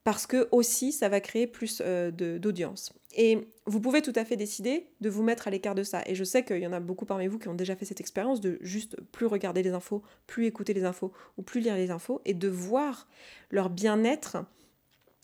parce 0.05 0.27
que 0.27 0.49
aussi 0.53 0.93
ça 0.93 1.09
va 1.09 1.21
créer 1.21 1.47
plus 1.47 1.83
d'audience. 1.83 2.93
Et 3.17 3.49
vous 3.67 3.81
pouvez 3.81 4.03
tout 4.03 4.13
à 4.17 4.25
fait 4.25 4.37
décider 4.37 4.89
de 5.01 5.09
vous 5.09 5.23
mettre 5.23 5.49
à 5.49 5.51
l'écart 5.51 5.75
de 5.75 5.83
ça. 5.83 6.03
Et 6.07 6.15
je 6.15 6.25
sais 6.25 6.45
qu'il 6.45 6.59
y 6.59 6.67
en 6.67 6.73
a 6.73 6.81
beaucoup 6.81 7.07
parmi 7.07 7.27
vous 7.27 7.39
qui 7.39 7.49
ont 7.49 7.55
déjà 7.55 7.75
fait 7.75 7.85
cette 7.85 8.01
expérience 8.01 8.41
de 8.41 8.59
juste 8.61 9.01
plus 9.13 9.27
regarder 9.27 9.63
les 9.63 9.73
infos, 9.73 10.03
plus 10.27 10.47
écouter 10.47 10.75
les 10.75 10.85
infos 10.85 11.13
ou 11.39 11.43
plus 11.43 11.61
lire 11.61 11.77
les 11.77 11.91
infos 11.91 12.21
et 12.25 12.35
de 12.35 12.49
voir 12.49 13.09
leur 13.51 13.71
bien-être 13.71 14.45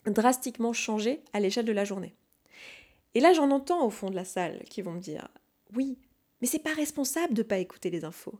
drastiquement 0.07 0.73
changer 0.73 1.23
à 1.33 1.41
l'échelle 1.41 1.67
de 1.67 1.73
la 1.73 1.85
journée. 1.85 2.15
Et 3.15 3.21
là, 3.21 3.33
j'en 3.33 3.51
entends 3.51 3.85
au 3.85 3.91
fond 3.91 4.09
de 4.09 4.15
la 4.15 4.25
salle 4.25 4.63
qui 4.71 4.83
vont 4.83 4.93
me 4.93 5.01
dire 5.01 5.29
Oui, 5.75 5.99
mais 6.41 6.47
c'est 6.47 6.59
pas 6.59 6.75
responsable 6.75 7.35
de 7.35 7.43
pas 7.43 7.59
écouter 7.59 7.91
les 7.91 8.05
infos. 8.05 8.39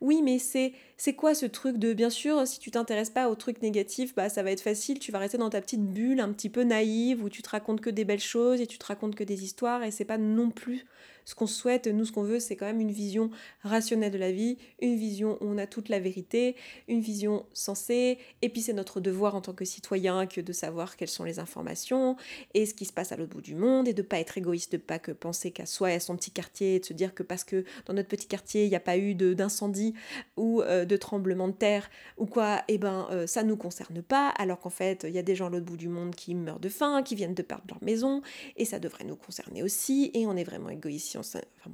Oui, 0.00 0.22
mais 0.22 0.38
c'est 0.38 0.72
c'est 0.96 1.14
quoi 1.14 1.34
ce 1.34 1.46
truc 1.46 1.78
de 1.78 1.92
bien 1.94 2.10
sûr 2.10 2.46
si 2.46 2.58
tu 2.58 2.70
t'intéresses 2.70 3.10
pas 3.10 3.28
aux 3.28 3.34
trucs 3.34 3.62
négatifs, 3.62 4.14
bah 4.14 4.28
ça 4.28 4.42
va 4.42 4.50
être 4.50 4.60
facile, 4.62 4.98
tu 4.98 5.12
vas 5.12 5.18
rester 5.18 5.38
dans 5.38 5.50
ta 5.50 5.60
petite 5.60 5.84
bulle 5.86 6.20
un 6.20 6.32
petit 6.32 6.50
peu 6.50 6.62
naïve 6.62 7.22
où 7.24 7.28
tu 7.28 7.42
te 7.42 7.50
racontes 7.50 7.80
que 7.80 7.90
des 7.90 8.04
belles 8.04 8.20
choses 8.20 8.60
et 8.60 8.66
tu 8.66 8.78
te 8.78 8.86
racontes 8.86 9.14
que 9.14 9.24
des 9.24 9.44
histoires 9.44 9.82
et 9.82 9.90
c'est 9.90 10.04
pas 10.04 10.18
non 10.18 10.50
plus 10.50 10.86
ce 11.30 11.36
qu'on 11.36 11.46
souhaite, 11.46 11.86
nous 11.86 12.04
ce 12.04 12.10
qu'on 12.10 12.24
veut, 12.24 12.40
c'est 12.40 12.56
quand 12.56 12.66
même 12.66 12.80
une 12.80 12.90
vision 12.90 13.30
rationnelle 13.62 14.10
de 14.10 14.18
la 14.18 14.32
vie, 14.32 14.58
une 14.82 14.96
vision 14.96 15.38
où 15.40 15.46
on 15.46 15.58
a 15.58 15.66
toute 15.68 15.88
la 15.88 16.00
vérité, 16.00 16.56
une 16.88 17.00
vision 17.00 17.46
sensée, 17.52 18.18
et 18.42 18.48
puis 18.48 18.62
c'est 18.62 18.72
notre 18.72 18.98
devoir 18.98 19.36
en 19.36 19.40
tant 19.40 19.52
que 19.52 19.64
citoyen 19.64 20.26
que 20.26 20.40
de 20.40 20.52
savoir 20.52 20.96
quelles 20.96 21.06
sont 21.06 21.22
les 21.22 21.38
informations 21.38 22.16
et 22.54 22.66
ce 22.66 22.74
qui 22.74 22.84
se 22.84 22.92
passe 22.92 23.12
à 23.12 23.16
l'autre 23.16 23.30
bout 23.30 23.42
du 23.42 23.54
monde, 23.54 23.86
et 23.86 23.92
de 23.92 24.02
pas 24.02 24.18
être 24.18 24.38
égoïste, 24.38 24.72
de 24.72 24.76
pas 24.76 24.98
que 24.98 25.12
penser 25.12 25.52
qu'à 25.52 25.66
soi 25.66 25.92
et 25.92 25.94
à 25.94 26.00
son 26.00 26.16
petit 26.16 26.32
quartier, 26.32 26.74
et 26.74 26.80
de 26.80 26.84
se 26.84 26.94
dire 26.94 27.14
que 27.14 27.22
parce 27.22 27.44
que 27.44 27.64
dans 27.86 27.94
notre 27.94 28.08
petit 28.08 28.26
quartier 28.26 28.64
il 28.64 28.70
n'y 28.70 28.74
a 28.74 28.80
pas 28.80 28.98
eu 28.98 29.14
d'incendie 29.14 29.94
ou 30.36 30.62
euh, 30.62 30.84
de 30.84 30.96
tremblement 30.96 31.46
de 31.46 31.52
terre 31.52 31.90
ou 32.16 32.26
quoi, 32.26 32.56
et 32.66 32.74
eh 32.74 32.78
ben 32.78 33.06
euh, 33.12 33.28
ça 33.28 33.44
nous 33.44 33.56
concerne 33.56 34.02
pas, 34.02 34.30
alors 34.30 34.58
qu'en 34.58 34.68
fait 34.68 35.04
il 35.04 35.14
y 35.14 35.18
a 35.18 35.22
des 35.22 35.36
gens 35.36 35.46
à 35.46 35.50
l'autre 35.50 35.66
bout 35.66 35.76
du 35.76 35.88
monde 35.88 36.16
qui 36.16 36.34
meurent 36.34 36.58
de 36.58 36.68
faim, 36.68 37.04
qui 37.04 37.14
viennent 37.14 37.34
de 37.34 37.42
perdre 37.42 37.66
leur 37.68 37.82
maison, 37.84 38.20
et 38.56 38.64
ça 38.64 38.80
devrait 38.80 39.04
nous 39.04 39.14
concerner 39.14 39.62
aussi, 39.62 40.10
et 40.12 40.26
on 40.26 40.36
est 40.36 40.42
vraiment 40.42 40.70
égoïste 40.70 41.19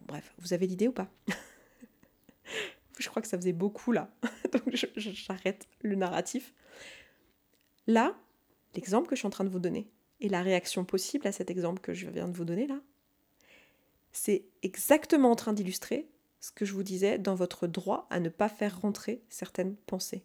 Bref, 0.06 0.34
vous 0.38 0.52
avez 0.52 0.66
l'idée 0.66 0.88
ou 0.88 0.92
pas? 0.92 1.08
Je 2.98 3.08
crois 3.08 3.20
que 3.20 3.28
ça 3.28 3.36
faisait 3.36 3.52
beaucoup 3.52 3.92
là. 3.92 4.10
Donc 4.52 4.74
j'arrête 4.96 5.68
le 5.82 5.96
narratif. 5.96 6.54
Là, 7.86 8.16
l'exemple 8.74 9.08
que 9.08 9.14
je 9.14 9.20
suis 9.20 9.26
en 9.26 9.30
train 9.30 9.44
de 9.44 9.50
vous 9.50 9.58
donner 9.58 9.90
et 10.20 10.28
la 10.28 10.42
réaction 10.42 10.84
possible 10.84 11.26
à 11.26 11.32
cet 11.32 11.50
exemple 11.50 11.80
que 11.80 11.92
je 11.92 12.08
viens 12.08 12.28
de 12.28 12.36
vous 12.36 12.44
donner 12.44 12.66
là, 12.66 12.80
c'est 14.12 14.46
exactement 14.62 15.30
en 15.30 15.36
train 15.36 15.52
d'illustrer 15.52 16.08
ce 16.40 16.50
que 16.52 16.64
je 16.64 16.72
vous 16.72 16.82
disais 16.82 17.18
dans 17.18 17.34
votre 17.34 17.66
droit 17.66 18.06
à 18.08 18.18
ne 18.18 18.30
pas 18.30 18.48
faire 18.48 18.80
rentrer 18.80 19.22
certaines 19.28 19.76
pensées. 19.76 20.24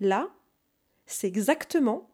Là, 0.00 0.28
c'est 1.06 1.28
exactement 1.28 2.10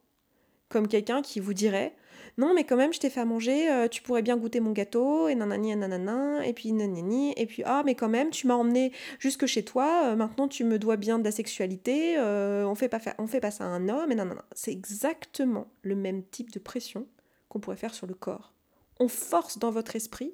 comme 0.68 0.88
quelqu'un 0.88 1.22
qui 1.22 1.40
vous 1.40 1.54
dirait 1.54 1.96
non, 2.38 2.54
mais 2.54 2.62
quand 2.62 2.76
même, 2.76 2.92
je 2.92 3.00
t'ai 3.00 3.10
fait 3.10 3.18
à 3.18 3.24
manger, 3.24 3.68
euh, 3.68 3.88
tu 3.88 4.00
pourrais 4.00 4.22
bien 4.22 4.36
goûter 4.36 4.60
mon 4.60 4.70
gâteau, 4.70 5.26
et 5.26 5.34
nanani, 5.34 5.72
et 5.72 5.76
nanana, 5.76 6.46
et 6.46 6.52
puis 6.52 6.72
nanani, 6.72 7.34
et 7.36 7.46
puis 7.46 7.64
ah, 7.66 7.82
mais 7.84 7.96
quand 7.96 8.08
même, 8.08 8.30
tu 8.30 8.46
m'as 8.46 8.54
emmené 8.54 8.92
jusque 9.18 9.46
chez 9.46 9.64
toi, 9.64 10.04
euh, 10.06 10.16
maintenant 10.16 10.46
tu 10.46 10.62
me 10.62 10.78
dois 10.78 10.96
bien 10.96 11.18
de 11.18 11.24
la 11.24 11.32
sexualité, 11.32 12.16
euh, 12.16 12.64
on 12.64 12.76
fait 12.76 12.88
pas 12.88 13.00
on 13.18 13.26
fait 13.26 13.40
pas 13.40 13.50
ça 13.50 13.64
à 13.64 13.66
un 13.66 13.88
homme, 13.88 14.12
et 14.12 14.14
nanana. 14.14 14.44
C'est 14.52 14.70
exactement 14.70 15.66
le 15.82 15.96
même 15.96 16.22
type 16.22 16.52
de 16.52 16.60
pression 16.60 17.08
qu'on 17.48 17.58
pourrait 17.58 17.76
faire 17.76 17.92
sur 17.92 18.06
le 18.06 18.14
corps. 18.14 18.54
On 19.00 19.08
force 19.08 19.58
dans 19.58 19.72
votre 19.72 19.96
esprit 19.96 20.32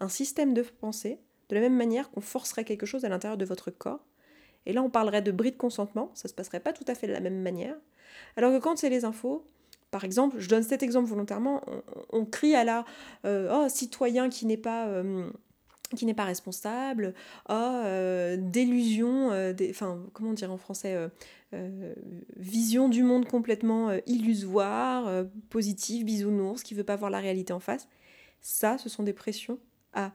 un 0.00 0.08
système 0.08 0.54
de 0.54 0.62
pensée 0.62 1.20
de 1.50 1.54
la 1.54 1.60
même 1.60 1.76
manière 1.76 2.10
qu'on 2.10 2.20
forcerait 2.20 2.64
quelque 2.64 2.84
chose 2.84 3.04
à 3.04 3.08
l'intérieur 3.08 3.38
de 3.38 3.44
votre 3.44 3.70
corps. 3.70 4.04
Et 4.66 4.72
là, 4.72 4.82
on 4.82 4.90
parlerait 4.90 5.22
de 5.22 5.30
bris 5.30 5.52
de 5.52 5.56
consentement, 5.56 6.10
ça 6.14 6.26
se 6.26 6.34
passerait 6.34 6.60
pas 6.60 6.72
tout 6.72 6.84
à 6.88 6.96
fait 6.96 7.06
de 7.06 7.12
la 7.12 7.20
même 7.20 7.40
manière. 7.40 7.76
Alors 8.36 8.52
que 8.52 8.58
quand 8.58 8.76
c'est 8.76 8.90
les 8.90 9.04
infos, 9.04 9.44
par 9.90 10.04
exemple, 10.04 10.38
je 10.38 10.48
donne 10.48 10.62
cet 10.62 10.82
exemple 10.82 11.08
volontairement, 11.08 11.62
on, 12.10 12.24
crie 12.24 12.54
à 12.54 12.64
la 12.64 12.84
euh, 13.24 13.48
oh, 13.52 13.68
citoyen 13.68 14.28
qui 14.28 14.44
n'est 14.44 14.58
pas, 14.58 14.86
euh, 14.88 15.30
qui 15.96 16.04
n'est 16.04 16.14
pas 16.14 16.24
responsable, 16.24 17.14
oh, 17.48 17.52
euh, 17.52 18.36
délusion, 18.38 19.30
enfin, 19.70 20.04
comment 20.12 20.34
dire 20.34 20.52
en 20.52 20.58
français, 20.58 20.96
vision 22.36 22.88
du 22.88 23.02
monde 23.02 23.26
complètement 23.26 23.90
illusoire, 24.06 25.24
positive, 25.48 26.04
bisounours, 26.04 26.62
qui 26.62 26.74
veut 26.74 26.84
pas 26.84 26.96
voir 26.96 27.10
la 27.10 27.20
réalité 27.20 27.52
en 27.52 27.60
face. 27.60 27.88
Ça, 28.42 28.76
ce 28.78 28.88
sont 28.88 29.02
des 29.02 29.14
pressions 29.14 29.58
à 29.94 30.12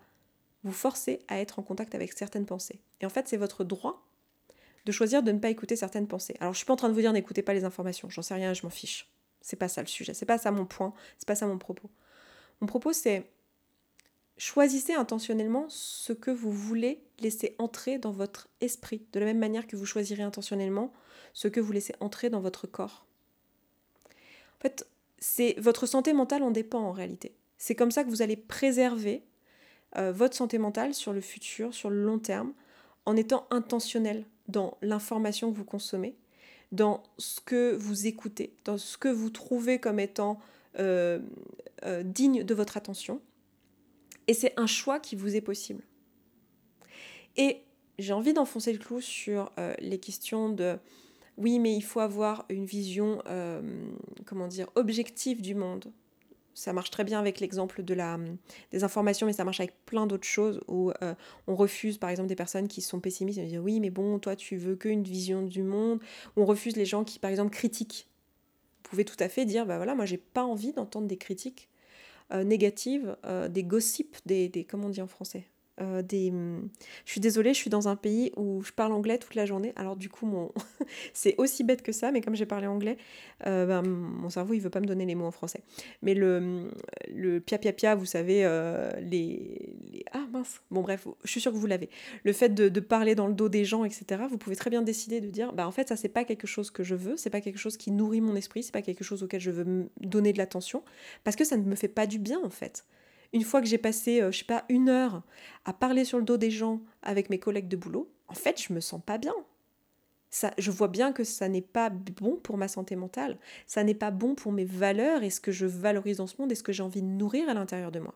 vous 0.64 0.72
forcer 0.72 1.20
à 1.28 1.40
être 1.40 1.60
en 1.60 1.64
contact 1.64 1.96
avec 1.96 2.14
certaines 2.14 2.46
pensées. 2.46 2.80
Et 3.02 3.06
en 3.06 3.10
fait, 3.10 3.28
c'est 3.28 3.38
votre 3.38 3.64
droit 3.64 4.06
de 4.86 4.92
choisir 4.92 5.24
de 5.24 5.32
ne 5.32 5.40
pas 5.40 5.50
écouter 5.50 5.76
certaines 5.76 6.08
pensées. 6.08 6.36
Alors, 6.40 6.54
je 6.54 6.58
suis 6.58 6.66
pas 6.66 6.74
en 6.74 6.78
train 6.78 6.90
de 6.90 6.94
vous 6.94 7.02
dire 7.02 7.12
n'écoutez 7.12 7.42
pas 7.42 7.54
les 7.54 7.64
informations, 7.64 8.10
j'en 8.10 8.22
sais 8.22 8.34
rien, 8.34 8.54
je 8.54 8.64
m'en 8.64 8.70
fiche. 8.70 9.13
C'est 9.44 9.58
pas 9.58 9.68
ça 9.68 9.82
le 9.82 9.88
sujet, 9.88 10.16
c'est 10.16 10.26
pas 10.26 10.40
ça 10.40 10.50
mon 10.50 10.66
point, 10.66 10.94
c'est 11.20 11.28
pas 11.28 11.36
ça 11.36 11.46
mon 11.46 11.60
propos. 11.60 11.92
Mon 12.62 12.66
propos 12.66 12.94
c'est 12.94 13.30
choisissez 14.38 14.94
intentionnellement 14.94 15.66
ce 15.70 16.12
que 16.12 16.32
vous 16.32 16.52
voulez 16.52 17.04
laisser 17.20 17.56
entrer 17.60 18.00
dans 18.00 18.12
votre 18.12 18.50
esprit, 18.62 19.06
de 19.14 19.20
la 19.20 19.26
même 19.26 19.38
manière 19.38 19.68
que 19.68 19.76
vous 19.76 19.86
choisirez 19.86 20.24
intentionnellement 20.24 20.92
ce 21.34 21.48
que 21.48 21.60
vous 21.60 21.72
laissez 21.72 21.94
entrer 22.00 22.30
dans 22.30 22.40
votre 22.40 22.66
corps. 22.66 23.06
En 24.58 24.62
fait, 24.62 24.88
c'est 25.20 25.56
votre 25.60 25.86
santé 25.86 26.14
mentale 26.14 26.44
en 26.44 26.52
dépend 26.52 26.82
en 26.82 26.92
réalité. 26.92 27.36
C'est 27.58 27.76
comme 27.76 27.92
ça 27.92 28.04
que 28.04 28.10
vous 28.10 28.22
allez 28.22 28.36
préserver 28.36 29.24
euh, 29.98 30.12
votre 30.12 30.36
santé 30.36 30.58
mentale 30.58 30.94
sur 30.94 31.14
le 31.14 31.22
futur, 31.22 31.74
sur 31.74 31.90
le 31.90 32.04
long 32.04 32.20
terme, 32.20 32.54
en 33.06 33.16
étant 33.16 33.48
intentionnel 33.52 34.26
dans 34.48 34.78
l'information 34.82 35.52
que 35.52 35.58
vous 35.58 35.66
consommez, 35.66 36.16
dans 36.74 37.04
ce 37.20 37.40
que 37.40 37.76
vous 37.76 38.08
écoutez, 38.08 38.52
dans 38.66 38.80
ce 38.80 38.98
que 38.98 39.08
vous 39.08 39.30
trouvez 39.30 39.80
comme 39.80 40.00
étant 40.00 40.40
euh, 40.80 41.20
euh, 41.86 42.02
digne 42.04 42.44
de 42.44 42.54
votre 42.56 42.78
attention. 42.78 43.22
Et 44.28 44.34
c'est 44.34 44.54
un 44.58 44.66
choix 44.66 45.00
qui 45.00 45.16
vous 45.16 45.36
est 45.36 45.42
possible. 45.42 45.84
Et 47.38 47.62
j'ai 48.00 48.14
envie 48.14 48.34
d'enfoncer 48.34 48.74
le 48.74 48.80
clou 48.80 49.02
sur 49.02 49.52
euh, 49.60 49.76
les 49.80 50.00
questions 50.00 50.50
de 50.50 50.78
oui, 51.38 51.60
mais 51.60 51.76
il 51.76 51.82
faut 51.82 52.00
avoir 52.00 52.46
une 52.50 52.66
vision, 52.66 53.24
comment 54.26 54.48
dire, 54.48 54.70
objective 54.76 55.42
du 55.42 55.56
monde. 55.56 55.92
Ça 56.56 56.72
marche 56.72 56.92
très 56.92 57.04
bien 57.04 57.20
avec 57.20 57.40
l'exemple 57.40 57.84
de 57.84 57.94
la, 57.94 58.20
des 58.72 58.84
informations, 58.84 59.26
mais 59.26 59.34
ça 59.34 59.44
marche 59.44 59.60
avec 59.60 59.86
plein 59.86 60.06
d'autres 60.06 60.28
choses 60.28 60.62
où 60.68 60.92
euh, 61.02 61.16
on 61.48 61.56
refuse 61.56 61.98
par 61.98 62.10
exemple 62.10 62.30
des 62.30 62.36
personnes 62.36 62.68
qui 62.68 62.82
sont 62.82 63.00
pessimistes 63.00 63.40
et 63.40 63.46
disent 63.46 63.58
oui 63.58 63.80
mais 63.80 63.90
bon 63.90 64.20
toi 64.20 64.36
tu 64.36 64.58
veux 64.58 64.76
qu'une 64.76 65.04
vision 65.04 65.42
du 65.42 65.64
monde. 65.64 66.00
On 66.36 66.46
refuse 66.46 66.76
les 66.76 66.86
gens 66.86 67.04
qui 67.04 67.20
par 67.20 67.32
exemple 67.32 67.52
critiquent. 67.52 68.08
Vous 68.84 68.90
pouvez 68.92 69.06
tout 69.06 69.18
à 69.20 69.30
fait 69.30 69.46
dire 69.46 69.66
bah 69.66 69.78
voilà 69.78 69.96
moi 69.96 70.06
j'ai 70.06 70.18
pas 70.18 70.44
envie 70.44 70.74
d'entendre 70.74 71.08
des 71.08 71.18
critiques 71.18 71.70
euh, 72.32 72.44
négatives, 72.44 73.18
euh, 73.26 73.48
des 73.48 73.64
gossips, 73.64 74.18
des, 74.26 74.50
des 74.50 74.64
comment 74.64 74.88
on 74.88 74.90
dit 74.90 75.02
en 75.02 75.08
français? 75.08 75.46
Euh, 75.82 76.02
des... 76.02 76.30
Hum, 76.30 76.70
je 77.06 77.12
suis 77.12 77.22
désolée, 77.22 77.54
je 77.54 77.58
suis 77.58 77.70
dans 77.70 77.88
un 77.88 77.96
pays 77.96 78.32
où 78.36 78.62
je 78.64 78.72
parle 78.72 78.94
anglais 78.94 79.18
toute 79.18 79.36
la 79.36 79.46
journée. 79.46 79.74
Alors 79.76 79.96
du 79.96 80.10
coup, 80.10 80.26
mon... 80.26 80.52
c'est 81.14 81.36
aussi 81.38 81.64
bête 81.64 81.82
que 81.82 81.92
ça, 81.92 82.12
mais 82.12 82.22
comme 82.22 82.36
j'ai 82.36 82.46
parlé 82.46 82.68
anglais, 82.68 82.98
euh, 83.48 83.66
ben, 83.66 83.82
mon 83.82 84.30
cerveau, 84.30 84.54
il 84.54 84.60
veut 84.60 84.70
pas 84.70 84.82
me 84.82 84.86
donner 84.86 85.06
les 85.06 85.16
mots 85.16 85.26
en 85.26 85.32
français. 85.32 85.64
Mais 86.02 86.14
le, 86.14 86.38
hum, 86.38 86.72
le 87.14 87.40
pia 87.40 87.58
pia 87.58 87.74
pia, 87.74 87.96
vous 87.96 88.06
savez, 88.06 88.46
euh, 88.46 88.92
les... 89.00 90.04
Ah 90.12 90.26
mince 90.32 90.62
Bon 90.70 90.82
bref, 90.82 91.08
je 91.24 91.32
suis 91.32 91.42
sûre 91.42 91.52
que 91.52 91.58
vous 91.58 91.68
l'avez. 91.68 91.90
Le 92.24 92.34
fait 92.34 92.50
de, 92.50 92.80
parler 92.80 93.16
dans 93.16 93.28
le 93.28 93.34
dos 93.34 93.50
des 93.50 93.66
gens, 93.66 93.86
etc., 93.86 94.24
vous 94.30 94.38
pouvez 94.38 94.56
très 94.56 94.70
bien 94.70 94.82
décider 94.82 95.22
de 95.22 95.28
dire, 95.28 95.54
bah 95.54 95.68
en 95.68 95.72
fait, 95.72 95.88
ça, 95.90 95.96
c'est 95.96 96.10
pas 96.10 96.24
quelque 96.24 96.48
chose 96.48 96.70
que 96.70 96.84
je 96.84 96.96
veux, 96.96 97.18
c'est 97.18 97.30
pas 97.30 97.42
quelque 97.42 97.58
chose 97.58 97.78
qui 97.78 97.92
nourrit 97.92 98.22
mon 98.22 98.36
esprit, 98.36 98.62
c'est 98.62 98.74
pas 98.74 98.82
quelque 98.82 99.04
chose 99.04 99.24
auquel 99.24 99.40
je 99.40 99.52
veux 99.52 99.90
donner 100.02 100.34
de 100.34 100.38
l'attention, 100.38 100.84
parce 101.24 101.36
que 101.36 101.46
ça 101.46 101.58
ne 101.58 101.64
me 101.64 101.76
fait 101.76 101.88
pas 101.88 102.06
du 102.06 102.20
bien, 102.20 102.40
en 102.44 102.50
fait. 102.50 102.86
Une 103.34 103.44
fois 103.44 103.62
que 103.62 103.68
j'ai 103.68 103.78
passé, 103.78 104.22
euh, 104.22 104.32
je 104.32 104.40
sais 104.40 104.46
pas, 104.46 104.64
une 104.70 104.90
heure 104.90 105.24
à 105.66 105.74
parler 105.74 106.06
sur 106.06 106.18
le 106.20 106.24
dos 106.24 106.38
des 106.38 106.52
gens 106.52 106.82
avec 107.02 107.30
mes 107.30 107.40
collègues 107.40 107.68
de 107.68 107.78
boulot, 107.78 108.10
en 108.28 108.36
fait, 108.36 108.62
je 108.62 108.74
me 108.74 108.80
sens 108.80 109.02
pas 109.04 109.18
bien. 109.18 109.34
Ça, 110.30 110.52
je 110.58 110.72
vois 110.72 110.88
bien 110.88 111.12
que 111.14 111.24
ça 111.24 111.48
n'est 111.48 111.62
pas 111.62 111.90
bon 111.92 112.38
pour 112.38 112.58
ma 112.58 112.68
santé 112.68 112.96
mentale, 112.96 113.38
ça 113.68 113.84
n'est 113.84 113.94
pas 113.94 114.10
bon 114.10 114.34
pour 114.34 114.52
mes 114.52 114.66
valeurs 114.66 115.22
et 115.22 115.30
ce 115.30 115.40
que 115.40 115.52
je 115.52 115.68
valorise 115.68 116.18
dans 116.18 116.28
ce 116.28 116.36
monde 116.40 116.52
et 116.52 116.56
ce 116.56 116.64
que 116.64 116.72
j'ai 116.72 116.82
envie 116.82 117.04
de 117.04 117.08
nourrir 117.08 117.50
à 117.50 117.54
l'intérieur 117.54 117.92
de 117.92 118.00
moi. 118.00 118.16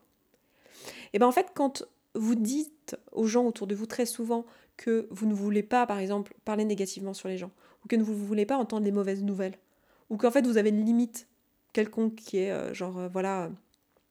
Et 1.12 1.18
bien 1.18 1.28
en 1.28 1.32
fait, 1.32 1.52
quand 1.54 1.84
vous 2.14 2.34
dites 2.34 2.96
aux 3.12 3.26
gens 3.26 3.46
autour 3.46 3.66
de 3.68 3.74
vous 3.76 3.86
très 3.86 4.06
souvent 4.06 4.46
que 4.76 5.06
vous 5.10 5.26
ne 5.26 5.34
voulez 5.34 5.62
pas, 5.62 5.86
par 5.86 5.98
exemple, 5.98 6.34
parler 6.44 6.64
négativement 6.64 7.14
sur 7.14 7.28
les 7.28 7.38
gens, 7.38 7.52
ou 7.84 7.88
que 7.88 7.96
vous 7.96 8.12
ne 8.12 8.26
voulez 8.26 8.46
pas 8.46 8.56
entendre 8.56 8.84
les 8.84 8.92
mauvaises 8.92 9.22
nouvelles, 9.22 9.56
ou 10.10 10.16
qu'en 10.16 10.30
fait 10.30 10.46
vous 10.46 10.58
avez 10.58 10.70
une 10.70 10.84
limite 10.84 11.28
quelconque 11.72 12.16
qui 12.16 12.38
est 12.38 12.50
euh, 12.50 12.74
genre, 12.74 12.98
euh, 12.98 13.08
voilà, 13.08 13.50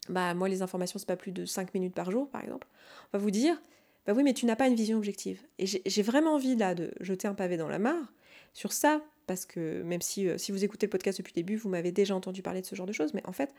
bah 0.09 0.33
moi 0.33 0.49
les 0.49 0.61
informations 0.61 0.99
c'est 0.99 1.07
pas 1.07 1.15
plus 1.15 1.31
de 1.31 1.45
5 1.45 1.73
minutes 1.73 1.93
par 1.93 2.11
jour 2.11 2.29
par 2.29 2.41
exemple, 2.43 2.67
on 3.13 3.17
va 3.17 3.23
vous 3.23 3.31
dire 3.31 3.61
bah 4.05 4.13
oui 4.15 4.23
mais 4.23 4.33
tu 4.33 4.45
n'as 4.45 4.55
pas 4.55 4.67
une 4.67 4.75
vision 4.75 4.97
objective. 4.97 5.41
Et 5.59 5.65
j'ai 5.65 6.01
vraiment 6.01 6.35
envie 6.35 6.55
là 6.55 6.75
de 6.75 6.91
jeter 6.99 7.27
un 7.27 7.33
pavé 7.33 7.57
dans 7.57 7.67
la 7.67 7.79
mare 7.79 8.13
sur 8.53 8.73
ça, 8.73 9.03
parce 9.27 9.45
que 9.45 9.83
même 9.83 10.01
si, 10.01 10.27
euh, 10.27 10.37
si 10.39 10.51
vous 10.51 10.63
écoutez 10.63 10.87
le 10.87 10.89
podcast 10.89 11.19
depuis 11.19 11.33
le 11.35 11.43
début, 11.43 11.57
vous 11.57 11.69
m'avez 11.69 11.91
déjà 11.91 12.15
entendu 12.15 12.41
parler 12.41 12.61
de 12.61 12.65
ce 12.65 12.73
genre 12.73 12.87
de 12.87 12.93
choses, 12.93 13.13
mais 13.13 13.21
en 13.27 13.33
fait, 13.33 13.53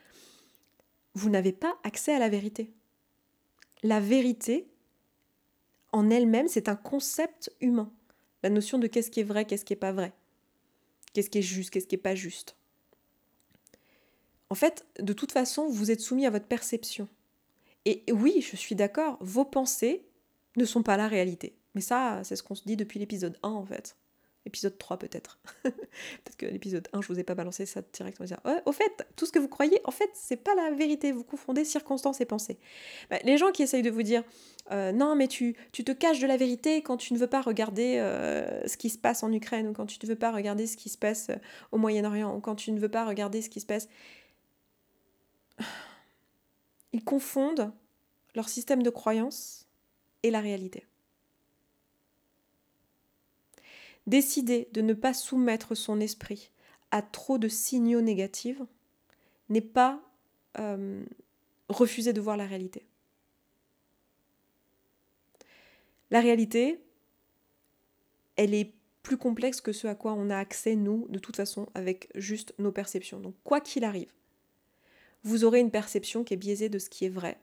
vous 1.13 1.29
n'avez 1.29 1.53
pas 1.53 1.77
accès 1.83 2.13
à 2.13 2.19
la 2.19 2.27
vérité. 2.27 2.73
La 3.81 4.01
vérité, 4.01 4.67
en 5.93 6.09
elle-même, 6.09 6.49
c'est 6.49 6.67
un 6.67 6.75
concept 6.75 7.49
humain. 7.61 7.93
La 8.43 8.49
notion 8.49 8.77
de 8.77 8.87
qu'est-ce 8.87 9.09
qui 9.09 9.21
est 9.21 9.23
vrai, 9.23 9.45
qu'est-ce 9.45 9.63
qui 9.63 9.73
n'est 9.73 9.79
pas 9.79 9.93
vrai. 9.93 10.11
Qu'est-ce 11.13 11.29
qui 11.29 11.37
est 11.37 11.43
juste, 11.43 11.69
qu'est-ce 11.69 11.87
qui 11.87 11.95
n'est 11.95 12.01
pas 12.01 12.15
juste. 12.15 12.57
En 14.49 14.55
fait, 14.55 14.85
de 14.99 15.13
toute 15.13 15.31
façon, 15.31 15.67
vous 15.67 15.91
êtes 15.91 16.01
soumis 16.01 16.25
à 16.25 16.29
votre 16.29 16.47
perception. 16.47 17.07
Et 17.85 18.03
oui, 18.11 18.41
je 18.41 18.55
suis 18.55 18.75
d'accord, 18.75 19.17
vos 19.21 19.45
pensées 19.45 20.05
ne 20.57 20.65
sont 20.65 20.83
pas 20.83 20.97
la 20.97 21.07
réalité. 21.07 21.55
Mais 21.75 21.81
ça, 21.81 22.21
c'est 22.23 22.35
ce 22.35 22.43
qu'on 22.43 22.55
se 22.55 22.65
dit 22.65 22.75
depuis 22.75 22.99
l'épisode 22.99 23.37
1 23.43 23.49
en 23.49 23.65
fait. 23.65 23.95
Épisode 24.45 24.77
3 24.77 24.97
peut-être. 24.97 25.39
peut-être 25.63 26.37
que 26.37 26.45
l'épisode 26.45 26.87
1, 26.93 27.01
je 27.01 27.07
vous 27.07 27.19
ai 27.19 27.23
pas 27.23 27.35
balancé 27.35 27.65
ça 27.65 27.81
direct. 27.93 28.17
On 28.19 28.23
va 28.23 28.27
dire, 28.27 28.39
ouais, 28.45 28.61
au 28.65 28.71
fait, 28.71 29.05
tout 29.15 29.25
ce 29.25 29.31
que 29.31 29.39
vous 29.39 29.49
croyez, 29.49 29.79
en 29.83 29.91
fait, 29.91 30.09
c'est 30.13 30.37
pas 30.37 30.55
la 30.55 30.71
vérité. 30.71 31.11
Vous 31.11 31.23
confondez 31.23 31.65
circonstances 31.65 32.21
et 32.21 32.25
pensées. 32.25 32.57
Bah, 33.09 33.17
les 33.25 33.37
gens 33.37 33.51
qui 33.51 33.63
essayent 33.63 33.81
de 33.83 33.91
vous 33.91 34.01
dire, 34.01 34.23
euh, 34.71 34.91
non, 34.91 35.15
mais 35.15 35.27
tu, 35.27 35.55
tu 35.71 35.83
te 35.83 35.91
caches 35.91 36.19
de 36.19 36.27
la 36.27 36.37
vérité 36.37 36.81
quand 36.81 36.97
tu 36.97 37.13
ne 37.13 37.19
veux 37.19 37.27
pas 37.27 37.41
regarder 37.41 37.97
euh, 37.97 38.65
ce 38.65 38.77
qui 38.77 38.89
se 38.89 38.97
passe 38.97 39.23
en 39.23 39.31
Ukraine, 39.31 39.67
ou 39.67 39.73
quand 39.73 39.85
tu 39.85 39.99
ne 40.01 40.07
veux 40.07 40.17
pas 40.17 40.31
regarder 40.31 40.67
ce 40.67 40.77
qui 40.77 40.89
se 40.89 40.97
passe 40.97 41.29
euh, 41.29 41.35
au 41.71 41.77
Moyen-Orient, 41.77 42.35
ou 42.35 42.39
quand 42.39 42.55
tu 42.55 42.71
ne 42.71 42.79
veux 42.79 42.89
pas 42.89 43.05
regarder 43.05 43.41
ce 43.41 43.49
qui 43.49 43.59
se 43.59 43.65
passe 43.65 43.89
ils 46.93 47.03
confondent 47.03 47.71
leur 48.35 48.49
système 48.49 48.83
de 48.83 48.89
croyance 48.89 49.67
et 50.23 50.31
la 50.31 50.41
réalité. 50.41 50.85
Décider 54.07 54.69
de 54.73 54.81
ne 54.81 54.93
pas 54.93 55.13
soumettre 55.13 55.75
son 55.75 55.99
esprit 55.99 56.51
à 56.91 57.01
trop 57.01 57.37
de 57.37 57.47
signaux 57.47 58.01
négatifs 58.01 58.61
n'est 59.49 59.61
pas 59.61 60.01
euh, 60.57 61.03
refuser 61.67 62.13
de 62.13 62.21
voir 62.21 62.37
la 62.37 62.45
réalité. 62.45 62.85
La 66.11 66.21
réalité, 66.21 66.79
elle 68.35 68.53
est 68.53 68.73
plus 69.03 69.17
complexe 69.17 69.61
que 69.61 69.71
ce 69.71 69.87
à 69.87 69.95
quoi 69.95 70.13
on 70.13 70.29
a 70.29 70.37
accès, 70.37 70.75
nous, 70.75 71.07
de 71.09 71.19
toute 71.19 71.35
façon, 71.35 71.67
avec 71.73 72.09
juste 72.15 72.53
nos 72.57 72.71
perceptions. 72.71 73.19
Donc, 73.19 73.35
quoi 73.43 73.61
qu'il 73.61 73.83
arrive, 73.83 74.11
vous 75.23 75.43
aurez 75.43 75.59
une 75.59 75.71
perception 75.71 76.23
qui 76.23 76.33
est 76.33 76.37
biaisée 76.37 76.69
de 76.69 76.79
ce 76.79 76.89
qui 76.89 77.05
est 77.05 77.09
vrai. 77.09 77.37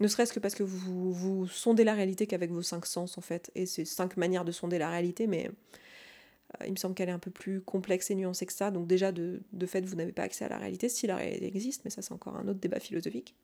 Ne 0.00 0.08
serait-ce 0.08 0.32
que 0.32 0.40
parce 0.40 0.54
que 0.54 0.64
vous, 0.64 1.12
vous 1.12 1.46
sondez 1.46 1.84
la 1.84 1.94
réalité 1.94 2.26
qu'avec 2.26 2.50
vos 2.50 2.62
cinq 2.62 2.84
sens, 2.84 3.16
en 3.16 3.20
fait. 3.20 3.50
Et 3.54 3.64
c'est 3.64 3.84
cinq 3.84 4.16
manières 4.16 4.44
de 4.44 4.52
sonder 4.52 4.78
la 4.78 4.90
réalité, 4.90 5.26
mais 5.26 5.48
euh, 5.48 6.66
il 6.66 6.72
me 6.72 6.76
semble 6.76 6.94
qu'elle 6.94 7.08
est 7.08 7.12
un 7.12 7.18
peu 7.20 7.30
plus 7.30 7.60
complexe 7.60 8.10
et 8.10 8.14
nuancée 8.14 8.46
que 8.46 8.52
ça. 8.52 8.70
Donc 8.70 8.86
déjà, 8.86 9.12
de, 9.12 9.40
de 9.52 9.66
fait, 9.66 9.82
vous 9.86 9.94
n'avez 9.94 10.12
pas 10.12 10.24
accès 10.24 10.44
à 10.44 10.48
la 10.48 10.58
réalité, 10.58 10.88
si 10.88 11.06
la 11.06 11.16
réalité 11.16 11.46
existe, 11.46 11.82
mais 11.84 11.90
ça, 11.90 12.02
c'est 12.02 12.12
encore 12.12 12.36
un 12.36 12.48
autre 12.48 12.58
débat 12.58 12.80
philosophique. 12.80 13.36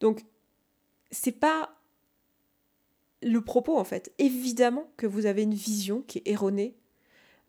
Donc, 0.00 0.22
c'est 1.10 1.38
pas 1.38 1.80
le 3.22 3.40
propos, 3.40 3.78
en 3.78 3.84
fait. 3.84 4.12
Évidemment 4.18 4.90
que 4.96 5.06
vous 5.06 5.26
avez 5.26 5.42
une 5.42 5.54
vision 5.54 6.02
qui 6.02 6.18
est 6.18 6.28
erronée 6.28 6.74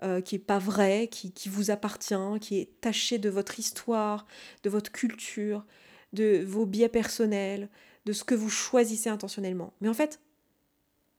euh, 0.04 0.22
qui 0.22 0.36
n'est 0.36 0.40
pas 0.40 0.60
vrai, 0.60 1.08
qui, 1.10 1.32
qui, 1.32 1.50
vous 1.50 1.72
appartient, 1.72 2.40
qui 2.42 2.60
est 2.60 2.82
taché 2.82 3.18
de 3.18 3.30
votre 3.30 3.60
histoire, 3.60 4.28
de 4.64 4.70
votre 4.70 4.92
culture, 4.92 5.66
de 6.14 6.44
vos 6.46 6.66
biais 6.66 6.90
personnels, 6.90 7.70
de 8.06 8.14
ce 8.14 8.24
que 8.24 8.36
vous 8.36 8.50
choisissez 8.50 9.10
intentionnellement. 9.10 9.74
Mais 9.82 9.90
en 9.90 9.94
fait, 9.94 10.20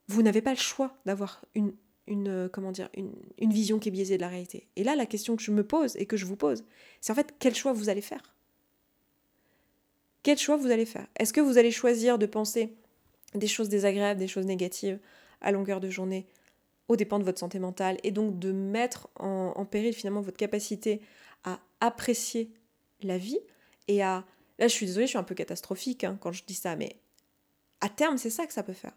vous 0.09 0.23
n'avez 0.23 0.43
pas 0.43 0.51
le 0.51 0.59
choix 0.59 0.97
d'avoir 1.07 1.45
une, 1.55 1.73
une, 2.07 2.29
euh, 2.29 2.49
comment 2.49 2.71
dire, 2.71 2.89
une, 2.95 3.13
une 3.39 3.53
vision 3.53 3.79
qui 3.79 3.89
est 3.89 3.93
biaisée 3.93 4.17
de 4.17 4.23
la 4.23 4.29
réalité. 4.29 4.69
Et 4.77 4.85
là, 4.85 4.95
la 4.95 5.07
question 5.07 5.37
que 5.37 5.43
je 5.43 5.53
me 5.53 5.67
pose 5.67 5.97
et 5.97 6.07
que 6.07 6.17
je 6.17 6.27
vous 6.27 6.37
pose, 6.37 6.65
c'est 7.01 7.13
en 7.13 7.17
fait 7.17 7.35
quel 7.39 7.55
choix 7.55 7.73
vous 7.73 7.89
allez 7.89 8.03
faire? 8.03 8.35
Quel 10.23 10.39
choix 10.39 10.57
vous 10.57 10.71
allez 10.71 10.87
faire? 10.87 11.07
Est-ce 11.19 11.33
que 11.33 11.41
vous 11.41 11.57
allez 11.57 11.71
choisir 11.71 12.19
de 12.19 12.27
penser 12.27 12.75
des 13.35 13.47
choses 13.47 13.69
désagréables, 13.69 14.21
des 14.21 14.29
choses 14.29 14.47
négatives 14.47 14.99
à 15.41 15.53
longueur 15.53 15.81
de 15.81 15.89
journée 15.89 16.27
au 16.89 16.97
dépend 16.97 17.19
de 17.19 17.25
votre 17.25 17.39
santé 17.39 17.59
mentale 17.59 17.99
et 18.03 18.11
donc 18.11 18.39
de 18.39 18.53
mettre 18.53 19.09
en, 19.17 19.65
péril 19.65 19.93
finalement 19.93 20.21
votre 20.21 20.37
capacité 20.37 21.01
à 21.45 21.61
apprécier 21.81 22.51
la 23.03 23.19
vie 23.19 23.39
et 23.89 24.03
à... 24.03 24.25
Là 24.59 24.69
je 24.69 24.73
suis 24.73 24.87
désolée, 24.87 25.07
je 25.07 25.11
suis 25.11 25.19
un 25.19 25.25
peu 25.25 25.35
catastrophique 25.35 26.05
hein, 26.05 26.17
quand 26.21 26.33
je 26.33 26.45
dis 26.45 26.55
ça, 26.55 26.77
mais 26.77 26.97
à 27.81 27.89
terme 27.89 28.19
c'est 28.19 28.31
ça 28.31 28.47
que 28.47 28.53
ça 28.53 28.63
peut 28.63 28.73
faire. 28.73 28.97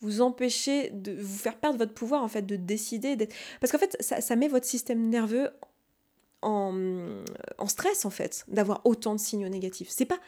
Vous 0.00 0.20
empêcher 0.20 0.90
de 0.90 1.12
vous 1.12 1.38
faire 1.38 1.58
perdre 1.58 1.78
votre 1.78 1.94
pouvoir 1.94 2.22
en 2.22 2.28
fait 2.28 2.42
de 2.42 2.56
décider 2.56 3.16
d'être... 3.16 3.34
Parce 3.60 3.72
qu'en 3.72 3.78
fait 3.78 3.96
ça, 4.00 4.20
ça, 4.20 4.36
met 4.36 4.48
votre 4.48 4.66
système 4.66 5.08
nerveux 5.08 5.50
en, 6.42 7.22
en 7.56 7.66
stress 7.66 8.04
en 8.04 8.10
fait 8.10 8.44
d'avoir 8.48 8.82
autant 8.84 9.14
de 9.14 9.20
signaux 9.20 9.48
négatifs. 9.48 9.88
C'est 9.90 10.04
pas... 10.04 10.20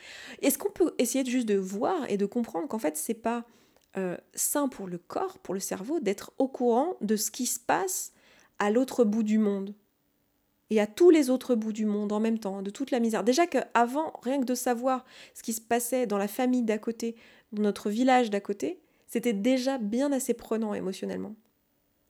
Est-ce 0.42 0.58
qu'on 0.58 0.70
peut 0.70 0.94
essayer 0.98 1.24
de 1.24 1.30
juste 1.30 1.46
de 1.46 1.56
voir 1.56 2.08
et 2.10 2.16
de 2.16 2.26
comprendre 2.26 2.68
qu'en 2.68 2.78
fait 2.78 2.96
c'est 2.96 3.14
pas 3.14 3.44
euh, 3.96 4.16
sain 4.34 4.68
pour 4.68 4.86
le 4.86 4.98
corps, 4.98 5.38
pour 5.38 5.54
le 5.54 5.60
cerveau, 5.60 6.00
d'être 6.00 6.32
au 6.38 6.48
courant 6.48 6.96
de 7.00 7.16
ce 7.16 7.30
qui 7.30 7.46
se 7.46 7.58
passe 7.58 8.12
à 8.58 8.70
l'autre 8.70 9.04
bout 9.04 9.22
du 9.22 9.38
monde 9.38 9.74
et 10.70 10.80
à 10.80 10.86
tous 10.86 11.10
les 11.10 11.30
autres 11.30 11.56
bouts 11.56 11.72
du 11.72 11.86
monde 11.86 12.12
en 12.12 12.20
même 12.20 12.38
temps, 12.38 12.62
de 12.62 12.70
toute 12.70 12.92
la 12.92 13.00
misère. 13.00 13.24
Déjà 13.24 13.46
qu'avant, 13.46 14.12
rien 14.22 14.40
que 14.40 14.44
de 14.44 14.54
savoir 14.54 15.04
ce 15.34 15.42
qui 15.42 15.52
se 15.52 15.60
passait 15.60 16.06
dans 16.06 16.18
la 16.18 16.28
famille 16.28 16.62
d'à 16.62 16.78
côté, 16.78 17.16
dans 17.52 17.62
notre 17.62 17.90
village 17.90 18.30
d'à 18.30 18.40
côté, 18.40 18.80
c'était 19.08 19.32
déjà 19.32 19.78
bien 19.78 20.12
assez 20.12 20.34
prenant 20.34 20.72
émotionnellement. 20.72 21.34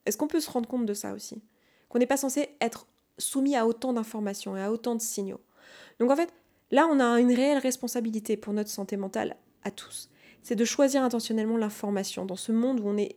Est-ce 0.05 0.19
qu'on 0.19 0.29
peut 0.29 0.41
se 0.41 0.51
rendre 0.51 0.69
compte 0.69 0.85
de 0.85 0.93
ça 0.93 1.15
aussi? 1.15 1.41
Qu'on 1.89 1.99
n'est 1.99 2.07
pas 2.07 2.19
censé 2.19 2.51
être 2.61 2.87
soumis 3.17 3.57
à 3.57 3.67
autant 3.67 3.95
d'informations 3.95 4.57
et 4.57 4.63
à 4.63 4.71
autant 4.71 4.95
de 4.95 5.01
signaux. 5.01 5.41
Donc 5.99 6.11
en 6.11 6.17
fait, 6.17 6.33
là, 6.71 6.87
on 6.91 7.01
a 7.01 7.21
une 7.21 7.33
réelle 7.33 7.59
responsabilité 7.59 8.37
pour 8.37 8.53
notre 8.53 8.71
santé 8.71 8.99
mentale 8.99 9.37
à 9.65 9.71
tous 9.71 10.11
c'est 10.43 10.57
de 10.57 10.65
choisir 10.65 11.03
intentionnellement 11.03 11.57
l'information 11.57 12.25
dans 12.25 12.37
ce 12.37 12.53
monde 12.53 12.81
où 12.81 12.85
on 12.87 12.97
est 12.97 13.17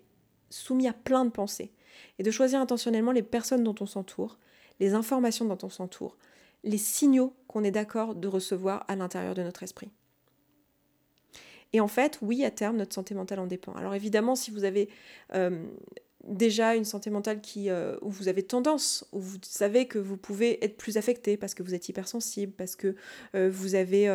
soumis 0.50 0.88
à 0.88 0.94
plein 0.94 1.26
de 1.26 1.32
pensées, 1.32 1.72
et 2.20 2.24
de 2.24 2.32
choisir 2.32 2.60
intentionnellement 2.60 3.12
les 3.12 3.24
personnes 3.24 3.64
dont 3.64 3.76
on 3.80 3.86
s'entoure, 3.86 4.38
les 4.80 4.94
informations 4.94 5.46
dont 5.46 5.58
on 5.64 5.70
s'entoure, 5.70 6.18
les 6.64 6.78
signaux 6.78 7.34
qu'on 7.48 7.64
est 7.64 7.72
d'accord 7.72 8.16
de 8.16 8.28
recevoir 8.28 8.86
à 8.88 8.96
l'intérieur 8.96 9.36
de 9.36 9.44
notre 9.44 9.64
esprit. 9.64 9.92
Et 11.74 11.80
en 11.80 11.88
fait, 11.88 12.20
oui, 12.22 12.46
à 12.46 12.52
terme, 12.52 12.78
notre 12.78 12.94
santé 12.94 13.16
mentale 13.16 13.40
en 13.40 13.48
dépend. 13.48 13.74
Alors 13.74 13.96
évidemment, 13.96 14.36
si 14.36 14.52
vous 14.52 14.64
avez 14.64 14.90
euh, 15.34 15.66
déjà 16.24 16.76
une 16.76 16.86
santé 16.86 17.10
mentale 17.10 17.42
qui, 17.42 17.70
euh, 17.70 17.98
où 18.02 18.10
vous 18.12 18.28
avez 18.28 18.44
tendance, 18.44 19.08
où 19.12 19.20
vous 19.20 19.38
savez 19.42 19.88
que 19.88 19.98
vous 19.98 20.18
pouvez 20.18 20.64
être 20.64 20.78
plus 20.78 20.98
affecté 20.98 21.36
parce 21.36 21.56
que 21.56 21.64
vous 21.64 21.74
êtes 21.74 21.90
hypersensible, 21.90 22.54
parce 22.54 22.76
que 22.76 22.96
euh, 23.36 23.50
vous 23.52 23.76
avez... 23.76 24.08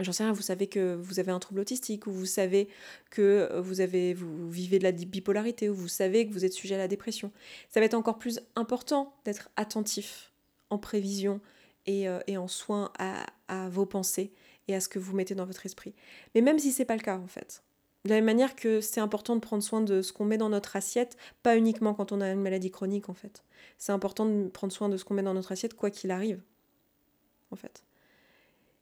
Euh, 0.00 0.04
j'en 0.04 0.12
sais 0.12 0.24
rien, 0.24 0.32
vous 0.32 0.42
savez 0.42 0.66
que 0.66 0.94
vous 0.94 1.20
avez 1.20 1.32
un 1.32 1.38
trouble 1.38 1.60
autistique, 1.60 2.06
ou 2.06 2.12
vous 2.12 2.26
savez 2.26 2.68
que 3.10 3.58
vous, 3.60 3.80
avez, 3.80 4.14
vous 4.14 4.50
vivez 4.50 4.78
de 4.78 4.84
la 4.84 4.92
bipolarité, 4.92 5.68
ou 5.68 5.74
vous 5.74 5.88
savez 5.88 6.26
que 6.26 6.32
vous 6.32 6.44
êtes 6.44 6.52
sujet 6.52 6.74
à 6.74 6.78
la 6.78 6.88
dépression. 6.88 7.32
Ça 7.70 7.80
va 7.80 7.86
être 7.86 7.94
encore 7.94 8.18
plus 8.18 8.40
important 8.56 9.14
d'être 9.24 9.50
attentif 9.56 10.32
en 10.70 10.78
prévision 10.78 11.40
et, 11.86 12.06
et 12.26 12.36
en 12.36 12.48
soin 12.48 12.92
à, 12.98 13.24
à, 13.48 13.68
vos 13.70 13.86
pensées 13.86 14.32
et 14.68 14.74
à 14.74 14.80
ce 14.80 14.88
que 14.88 14.98
vous 14.98 15.16
mettez 15.16 15.34
dans 15.34 15.46
votre 15.46 15.64
esprit. 15.64 15.94
Mais 16.34 16.42
même 16.42 16.58
si 16.58 16.72
c'est 16.72 16.84
pas 16.84 16.96
le 16.96 17.02
cas 17.02 17.16
en 17.16 17.26
fait, 17.26 17.62
de 18.04 18.10
la 18.10 18.16
même 18.16 18.26
manière 18.26 18.54
que 18.54 18.80
c'est 18.80 19.00
important 19.00 19.34
de 19.34 19.40
prendre 19.40 19.62
soin 19.62 19.80
de 19.80 20.02
ce 20.02 20.12
qu'on 20.12 20.24
met 20.24 20.38
dans 20.38 20.48
notre 20.48 20.76
assiette, 20.76 21.16
pas 21.42 21.56
uniquement 21.56 21.94
quand 21.94 22.12
on 22.12 22.20
a 22.20 22.30
une 22.30 22.40
maladie 22.40 22.70
chronique 22.70 23.08
en 23.08 23.14
fait. 23.14 23.44
C'est 23.76 23.92
important 23.92 24.26
de 24.26 24.48
prendre 24.48 24.72
soin 24.72 24.88
de 24.88 24.96
ce 24.96 25.04
qu'on 25.04 25.14
met 25.14 25.22
dans 25.22 25.34
notre 25.34 25.52
assiette 25.52 25.74
quoi 25.74 25.90
qu'il 25.90 26.10
arrive. 26.10 26.40
En 27.50 27.56
fait. 27.56 27.84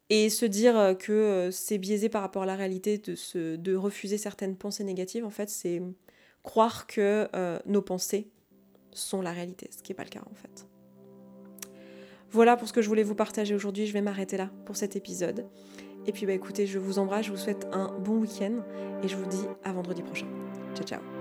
Et 0.08 0.30
se 0.30 0.46
dire 0.46 0.78
euh, 0.78 0.94
que 0.94 1.12
euh, 1.12 1.50
c'est 1.50 1.78
biaisé 1.78 2.08
par 2.08 2.22
rapport 2.22 2.44
à 2.44 2.46
la 2.46 2.54
réalité 2.54 2.98
de, 2.98 3.14
se, 3.14 3.56
de 3.56 3.74
refuser 3.74 4.18
certaines 4.18 4.56
pensées 4.56 4.84
négatives, 4.84 5.24
en 5.24 5.30
fait, 5.30 5.50
c'est 5.50 5.82
croire 6.42 6.86
que 6.86 7.28
euh, 7.34 7.58
nos 7.66 7.82
pensées 7.82 8.28
sont 8.92 9.20
la 9.20 9.32
réalité, 9.32 9.68
ce 9.76 9.82
qui 9.82 9.90
n'est 9.90 9.96
pas 9.96 10.04
le 10.04 10.08
cas 10.08 10.22
en 10.30 10.34
fait. 10.34 10.66
Voilà 12.30 12.56
pour 12.56 12.68
ce 12.68 12.72
que 12.72 12.82
je 12.82 12.88
voulais 12.88 13.02
vous 13.02 13.14
partager 13.14 13.54
aujourd'hui, 13.54 13.86
je 13.86 13.92
vais 13.92 14.00
m'arrêter 14.00 14.36
là 14.36 14.50
pour 14.64 14.76
cet 14.76 14.96
épisode. 14.96 15.46
Et 16.06 16.12
puis 16.12 16.24
bah 16.24 16.32
écoutez, 16.32 16.66
je 16.66 16.78
vous 16.78 16.98
embrasse, 16.98 17.26
je 17.26 17.32
vous 17.32 17.36
souhaite 17.36 17.66
un 17.72 17.92
bon 17.98 18.18
week-end 18.18 18.62
et 19.02 19.08
je 19.08 19.16
vous 19.16 19.26
dis 19.26 19.44
à 19.64 19.72
vendredi 19.72 20.02
prochain. 20.02 20.28
Ciao 20.74 20.86
ciao 20.86 21.15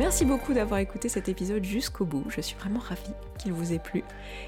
Merci 0.00 0.24
beaucoup 0.24 0.54
d'avoir 0.54 0.80
écouté 0.80 1.08
cet 1.08 1.28
épisode 1.28 1.62
jusqu'au 1.62 2.04
bout, 2.04 2.24
je 2.28 2.40
suis 2.40 2.56
vraiment 2.56 2.80
ravie 2.80 3.14
qu'il 3.38 3.52
vous 3.52 3.72
ait 3.72 3.78
plu. 3.78 4.02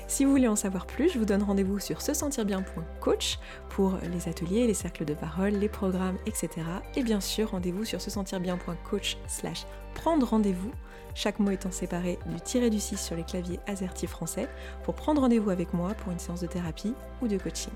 Si 0.09 0.24
vous 0.24 0.32
voulez 0.32 0.48
en 0.48 0.56
savoir 0.56 0.87
plus, 0.87 1.09
je 1.09 1.20
vous 1.20 1.24
donne 1.24 1.44
rendez-vous 1.44 1.78
sur 1.78 2.02
se 2.02 2.14
sentir 2.14 2.44
bien.coach 2.44 3.38
pour 3.68 3.96
les 4.12 4.28
ateliers, 4.28 4.66
les 4.66 4.74
cercles 4.74 5.04
de 5.04 5.14
parole, 5.14 5.52
les 5.52 5.68
programmes, 5.68 6.18
etc. 6.26 6.48
Et 6.96 7.04
bien 7.04 7.20
sûr, 7.20 7.52
rendez-vous 7.52 7.85
sur 7.85 8.00
se 8.00 8.11
sentir 8.11 8.40
bien.coach 8.40 9.18
slash 9.28 9.66
prendre 9.94 10.26
rendez-vous 10.26 10.72
chaque 11.14 11.38
mot 11.38 11.52
étant 11.52 11.70
séparé 11.70 12.18
du 12.26 12.40
tiré 12.40 12.68
du 12.68 12.80
6 12.80 12.96
sur 12.96 13.14
les 13.14 13.22
claviers 13.22 13.61
AZERTY 13.68 14.09
français, 14.09 14.48
pour 14.82 14.94
prendre 14.94 15.20
rendez-vous 15.20 15.50
avec 15.50 15.72
moi 15.72 15.94
pour 15.94 16.11
une 16.11 16.18
séance 16.18 16.40
de 16.40 16.48
thérapie 16.48 16.94
ou 17.22 17.28
de 17.28 17.38
coaching. 17.38 17.72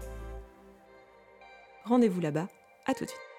Rendez-vous 1.84 2.20
là-bas, 2.20 2.48
à 2.86 2.94
tout 2.94 3.04
de 3.04 3.10
suite. 3.10 3.29